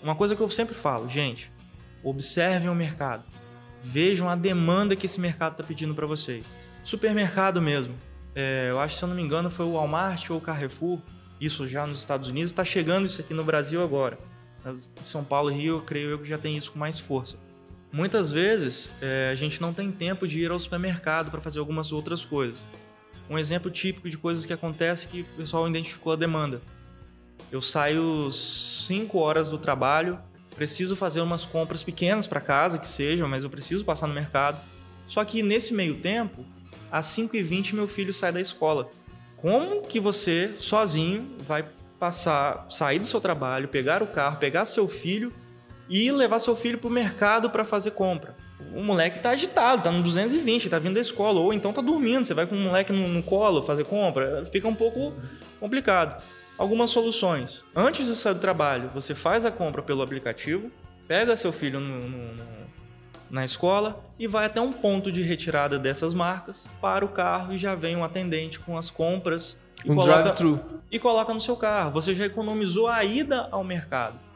[0.02, 1.50] Uma coisa que eu sempre falo, gente.
[2.04, 3.24] Observem o mercado.
[3.82, 6.44] Vejam a demanda que esse mercado está pedindo para vocês.
[6.84, 7.96] Supermercado mesmo.
[8.36, 11.00] É, eu acho, se eu não me engano, foi o Walmart ou o Carrefour.
[11.40, 12.52] Isso já nos Estados Unidos.
[12.52, 14.18] Está chegando isso aqui no Brasil agora.
[15.04, 17.38] São Paulo e Rio, eu creio eu que já tem isso com mais força.
[17.94, 21.92] Muitas vezes é, a gente não tem tempo de ir ao supermercado para fazer algumas
[21.92, 22.58] outras coisas.
[23.30, 26.60] Um exemplo típico de coisas que acontece que o pessoal identificou a demanda.
[27.52, 30.18] Eu saio 5 horas do trabalho,
[30.56, 34.60] preciso fazer umas compras pequenas para casa, que sejam, mas eu preciso passar no mercado.
[35.06, 36.44] Só que nesse meio tempo,
[36.92, 38.90] às 5h20 meu filho sai da escola.
[39.38, 41.64] Como que você, sozinho, vai
[42.00, 45.32] passar, sair do seu trabalho, pegar o carro, pegar seu filho
[45.94, 48.36] e levar seu filho pro mercado para fazer compra.
[48.74, 52.26] O moleque tá agitado, tá no 220, tá vindo da escola, ou então tá dormindo,
[52.26, 55.14] você vai com o moleque no, no colo fazer compra, fica um pouco
[55.60, 56.24] complicado.
[56.58, 57.64] Algumas soluções.
[57.76, 60.72] Antes de sair do trabalho, você faz a compra pelo aplicativo,
[61.08, 62.44] pega seu filho no, no,
[63.30, 67.58] na escola e vai até um ponto de retirada dessas marcas, para o carro e
[67.58, 70.60] já vem um atendente com as compras e um drive-thru
[70.92, 71.92] e coloca no seu carro.
[71.92, 74.33] Você já economizou a ida ao mercado.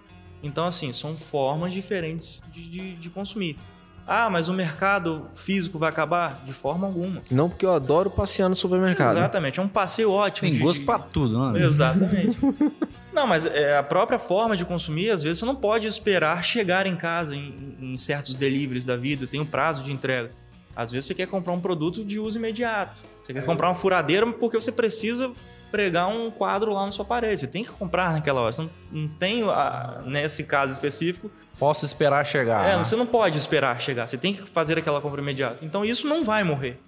[0.47, 3.57] Então, assim, são formas diferentes de, de, de, consumir.
[4.05, 6.41] Ah, mas o mercado físico vai acabar?
[6.45, 7.21] De forma alguma.
[7.29, 9.17] Não, porque eu adoro passear no supermercado.
[9.17, 10.49] Exatamente, é um passeio ótimo.
[10.49, 10.63] Tem de...
[10.63, 11.61] gosto pra tudo, né?
[11.61, 12.37] Exatamente.
[13.13, 16.87] não, mas é, a própria forma de consumir, às vezes você não pode esperar chegar
[16.87, 20.31] em casa em, em certos deliveries da vida, tem um prazo de entrega.
[20.73, 22.93] Às vezes você quer comprar um produto de uso imediato.
[23.27, 25.33] Você quer comprar uma furadeira porque você precisa
[25.69, 27.41] pregar um quadro lá na sua parede.
[27.41, 28.53] Você tem que comprar naquela hora.
[28.53, 31.29] Você não, não tem, a, nesse caso específico.
[31.59, 32.69] Posso esperar chegar.
[32.69, 34.07] É, você não pode esperar chegar.
[34.07, 35.65] Você tem que fazer aquela compra imediata.
[35.65, 36.79] Então isso não vai morrer.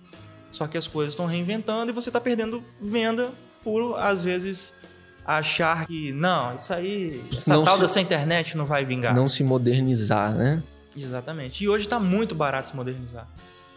[0.49, 3.29] Só que as coisas estão reinventando e você está perdendo venda
[3.61, 4.73] por, às vezes,
[5.25, 9.13] achar que não, isso aí, essa Não tal se- dessa internet não vai vingar.
[9.13, 10.63] Não se modernizar, né?
[10.97, 11.63] Exatamente.
[11.65, 13.27] E hoje está muito barato se modernizar.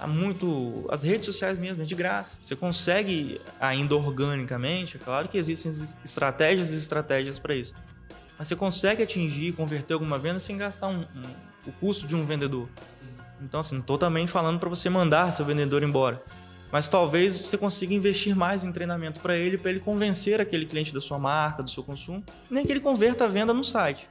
[0.07, 0.87] Muito.
[0.91, 2.37] As redes sociais mesmo, é de graça.
[2.43, 7.75] Você consegue, ainda organicamente, é claro que existem es- estratégias e estratégias para isso.
[8.39, 11.35] Mas você consegue atingir converter alguma venda sem gastar um- um-
[11.67, 12.69] o custo de um vendedor.
[13.41, 16.23] Então, assim, não estou também falando para você mandar seu vendedor embora.
[16.71, 20.93] Mas talvez você consiga investir mais em treinamento para ele, para ele convencer aquele cliente
[20.95, 22.25] da sua marca, do seu consumo.
[22.51, 24.09] Nem que ele converta a venda no site.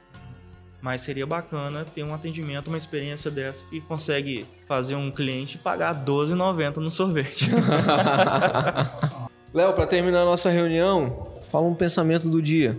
[0.82, 5.94] Mas seria bacana ter um atendimento, uma experiência dessa que consegue fazer um cliente pagar
[5.94, 7.48] R$12,90 no sorvete.
[9.54, 12.76] Léo, para terminar a nossa reunião, fala um pensamento do dia.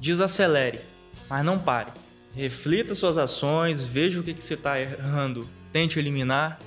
[0.00, 0.80] Desacelere,
[1.28, 1.92] mas não pare.
[2.34, 6.58] Reflita suas ações, veja o que, que você está errando, tente eliminar.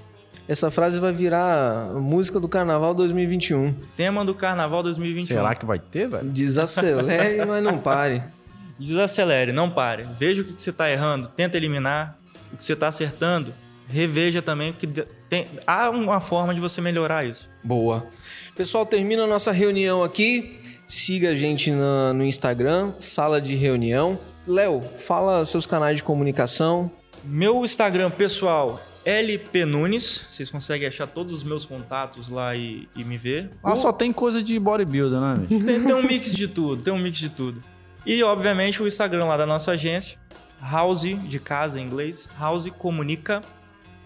[0.48, 3.74] Essa frase vai virar música do Carnaval 2021.
[3.96, 5.26] Tema do Carnaval 2021.
[5.26, 6.30] Será que vai ter, velho?
[6.30, 8.37] Desacelere, mas não pare.
[8.80, 10.06] Desacelere, não pare.
[10.20, 12.18] Veja o que, que você está errando, tenta eliminar.
[12.54, 13.54] O que você está acertando,
[13.88, 17.50] reveja também, porque de- tem- há uma forma de você melhorar isso.
[17.64, 18.08] Boa.
[18.56, 20.60] Pessoal, termina a nossa reunião aqui.
[20.88, 24.18] Siga a gente na- no Instagram, Sala de Reunião.
[24.48, 26.90] Léo, fala seus canais de comunicação.
[27.26, 30.22] Meu Instagram pessoal, LP Nunes.
[30.32, 33.50] Vocês conseguem achar todos os meus contatos lá e, e me ver.
[33.62, 35.46] Lá só tem coisa de bodybuilder, né?
[35.50, 37.62] Tem, tem um mix de tudo, tem um mix de tudo.
[38.08, 40.18] E, obviamente, o Instagram lá da nossa agência,
[40.62, 43.42] House, de casa em inglês, House Comunica,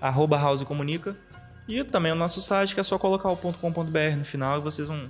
[0.02, 1.16] arroba House Comunica.
[1.68, 4.88] E também o nosso site, que é só colocar o .com.br no final e vocês
[4.88, 5.08] vão,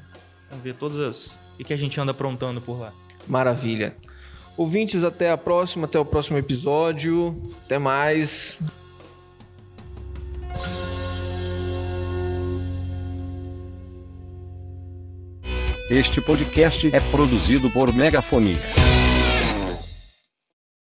[0.50, 1.40] vão ver todas as...
[1.58, 2.92] o que a gente anda aprontando por lá.
[3.26, 3.96] Maravilha.
[4.58, 7.50] Ouvintes, até a próxima, até o próximo episódio.
[7.66, 8.62] Até mais.
[15.92, 18.91] Este podcast é produzido por Megafonia.